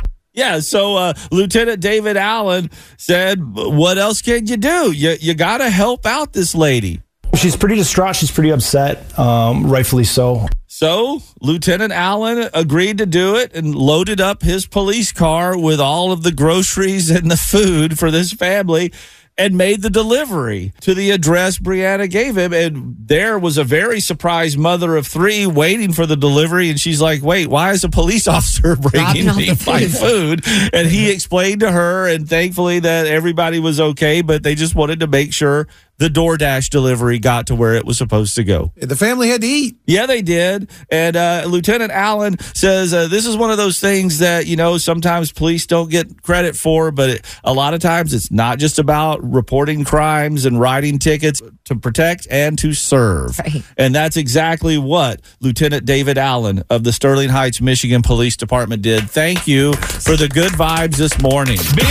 Yeah, 0.34 0.60
so 0.60 0.96
uh, 0.96 1.14
Lieutenant 1.32 1.82
David 1.82 2.16
Allen 2.16 2.70
said, 2.98 3.40
"What 3.56 3.98
else 3.98 4.22
can 4.22 4.46
you 4.46 4.56
do? 4.56 4.92
You 4.92 5.16
you 5.20 5.34
got 5.34 5.58
to 5.58 5.70
help 5.72 6.06
out 6.06 6.34
this 6.34 6.54
lady." 6.54 7.02
She's 7.34 7.56
pretty 7.56 7.74
distraught. 7.74 8.18
She's 8.18 8.30
pretty 8.30 8.52
upset, 8.52 9.18
um, 9.18 9.66
rightfully 9.66 10.04
so. 10.04 10.46
So 10.80 11.24
Lieutenant 11.42 11.92
Allen 11.92 12.52
agreed 12.54 13.00
to 13.00 13.08
do 13.08 13.36
it 13.36 13.52
and 13.56 13.74
loaded 13.74 14.22
up 14.22 14.44
his 14.44 14.68
police 14.68 15.12
car 15.12 15.58
with 15.58 15.80
all 15.80 16.12
of 16.12 16.22
the 16.22 16.32
groceries 16.32 17.10
and 17.10 17.32
the 17.32 17.36
food 17.36 17.98
for 17.98 18.12
this 18.12 18.32
family 18.32 18.94
and 19.40 19.58
made 19.58 19.82
the 19.82 19.90
delivery 19.90 20.74
to 20.82 20.94
the 20.94 21.10
address 21.10 21.58
Brianna 21.58 22.08
gave 22.08 22.38
him. 22.38 22.54
And 22.54 22.96
there 23.00 23.40
was 23.40 23.58
a 23.58 23.64
very 23.64 24.00
surprised 24.00 24.60
mother 24.60 24.96
of 24.96 25.08
three 25.08 25.48
waiting 25.48 25.94
for 25.94 26.06
the 26.06 26.16
delivery. 26.16 26.70
And 26.70 26.80
she's 26.80 27.02
like, 27.02 27.24
wait, 27.24 27.48
why 27.48 27.72
is 27.72 27.84
a 27.84 27.90
police 27.90 28.28
officer 28.28 28.76
bringing 28.76 29.36
me 29.36 29.50
off 29.50 29.66
my 29.66 29.86
food? 29.86 30.44
And 30.74 30.88
he 30.88 31.12
explained 31.12 31.62
to 31.62 31.72
her, 31.72 32.08
and 32.08 32.30
thankfully 32.30 32.80
that 32.82 33.08
everybody 33.08 33.60
was 33.60 33.80
okay, 33.80 34.22
but 34.22 34.44
they 34.44 34.54
just 34.54 34.76
wanted 34.76 35.00
to 35.00 35.08
make 35.08 35.34
sure 35.34 35.68
the 35.98 36.10
DoorDash 36.10 36.70
delivery 36.70 37.20
got 37.20 37.48
to 37.48 37.56
where 37.56 37.74
it 37.74 37.86
was 37.86 37.98
supposed 37.98 38.36
to 38.36 38.44
go. 38.44 38.72
The 38.76 38.96
family 38.96 39.30
had 39.30 39.42
to 39.42 39.48
eat. 39.48 39.78
Yeah, 39.86 40.06
they 40.06 40.22
did. 40.22 40.70
And 40.92 41.16
uh, 41.16 41.46
Lieutenant 41.48 41.92
Allen 41.92 42.38
says 42.40 42.94
uh, 42.94 43.08
this 43.08 43.26
is 43.26 43.36
one 43.36 43.50
of 43.50 43.58
those 43.58 43.80
things 43.80 44.20
that, 44.20 44.46
you 44.46 44.56
know, 44.56 44.78
sometimes 44.78 45.32
police 45.32 45.66
don't 45.66 45.90
get 45.90 46.22
credit 46.22 46.56
for, 46.56 46.92
but 46.92 47.10
it, 47.10 47.26
a 47.44 47.54
lot 47.54 47.74
of 47.74 47.80
times 47.80 48.14
it's 48.14 48.32
not 48.32 48.60
just 48.60 48.78
about 48.78 49.24
reporting 49.24 49.84
crimes 49.84 50.46
and 50.46 50.60
writing 50.60 51.00
tickets 51.00 51.42
to 51.66 51.76
protect 51.76 52.28
and 52.30 52.60
to 52.60 52.74
serve. 52.74 53.40
Right. 53.40 53.64
And 53.78 53.94
that's 53.96 54.18
exactly 54.18 54.78
what 54.78 55.22
Lieutenant 55.40 55.86
David 55.86 56.18
Allen 56.18 56.64
of 56.70 56.84
the 56.84 56.94
Sterling 56.94 57.30
Heights, 57.30 57.60
Michigan 57.60 58.02
Police 58.04 58.38
Department 58.38 58.82
did. 58.82 59.10
Thank 59.10 59.48
you 59.48 59.74
for 59.74 60.16
the 60.16 60.28
good 60.28 60.52
vibes 60.54 60.98
this 60.98 61.20
morning. 61.20 61.58
B. 61.76 61.82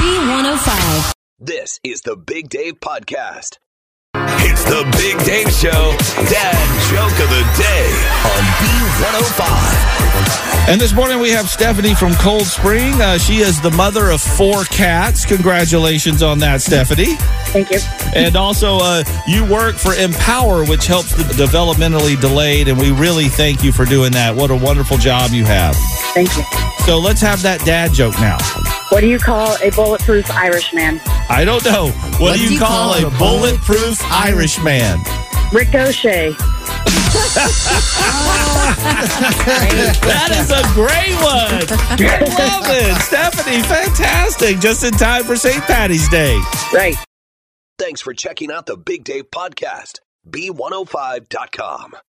B105. 0.00 1.15
This 1.38 1.78
is 1.84 2.00
the 2.00 2.16
Big 2.16 2.48
Dave 2.48 2.80
Podcast. 2.80 3.58
It's 4.48 4.62
the 4.62 4.84
Big 4.96 5.18
Dave 5.26 5.50
Show, 5.52 5.90
Dad 6.30 6.54
Joke 6.88 7.18
of 7.18 7.28
the 7.30 7.42
Day 7.58 7.90
on 8.30 8.42
B105. 8.62 10.68
And 10.68 10.80
this 10.80 10.92
morning 10.94 11.18
we 11.18 11.30
have 11.30 11.48
Stephanie 11.48 11.96
from 11.96 12.14
Cold 12.14 12.46
Spring. 12.46 13.00
Uh, 13.00 13.18
she 13.18 13.38
is 13.38 13.60
the 13.60 13.72
mother 13.72 14.10
of 14.10 14.20
four 14.20 14.62
cats. 14.64 15.24
Congratulations 15.24 16.22
on 16.22 16.38
that, 16.38 16.62
Stephanie. 16.62 17.16
Thank 17.46 17.72
you. 17.72 17.80
And 18.14 18.36
also, 18.36 18.78
uh, 18.80 19.02
you 19.26 19.44
work 19.44 19.74
for 19.76 19.94
Empower, 19.94 20.64
which 20.64 20.86
helps 20.86 21.12
the 21.12 21.24
developmentally 21.24 22.16
delayed, 22.20 22.68
and 22.68 22.78
we 22.78 22.92
really 22.92 23.28
thank 23.28 23.64
you 23.64 23.72
for 23.72 23.84
doing 23.84 24.12
that. 24.12 24.36
What 24.36 24.52
a 24.52 24.56
wonderful 24.56 24.96
job 24.96 25.32
you 25.32 25.44
have. 25.44 25.74
Thank 26.14 26.36
you. 26.36 26.44
So 26.84 26.98
let's 26.98 27.20
have 27.20 27.42
that 27.42 27.64
dad 27.64 27.92
joke 27.92 28.14
now. 28.20 28.38
What 28.90 29.00
do 29.00 29.08
you 29.08 29.18
call 29.18 29.56
a 29.60 29.70
bulletproof 29.72 30.30
Irishman? 30.30 31.00
I 31.28 31.44
don't 31.44 31.64
know. 31.64 31.90
What, 32.18 32.36
do 32.36 32.54
you, 32.54 32.58
call, 32.58 32.94
a 32.94 33.10
bulletproof 33.18 34.00
Irish 34.04 34.35
man? 34.62 34.98
Ricochet. 35.52 36.30
that 40.02 40.28
is 40.32 40.50
a 40.50 40.62
great 40.74 41.14
one. 41.24 41.64
Love 42.36 42.68
it. 42.68 43.00
Stephanie, 43.00 43.62
fantastic. 43.62 44.58
Just 44.58 44.84
in 44.84 44.92
time 44.92 45.24
for 45.24 45.36
St. 45.36 45.62
Patty's 45.64 46.08
Day. 46.08 46.38
Right. 46.72 46.96
Thanks 47.78 48.02
for 48.02 48.12
checking 48.12 48.52
out 48.52 48.66
the 48.66 48.76
Big 48.76 49.04
Dave 49.04 49.30
Podcast. 49.30 50.00
B105.com. 50.28 51.96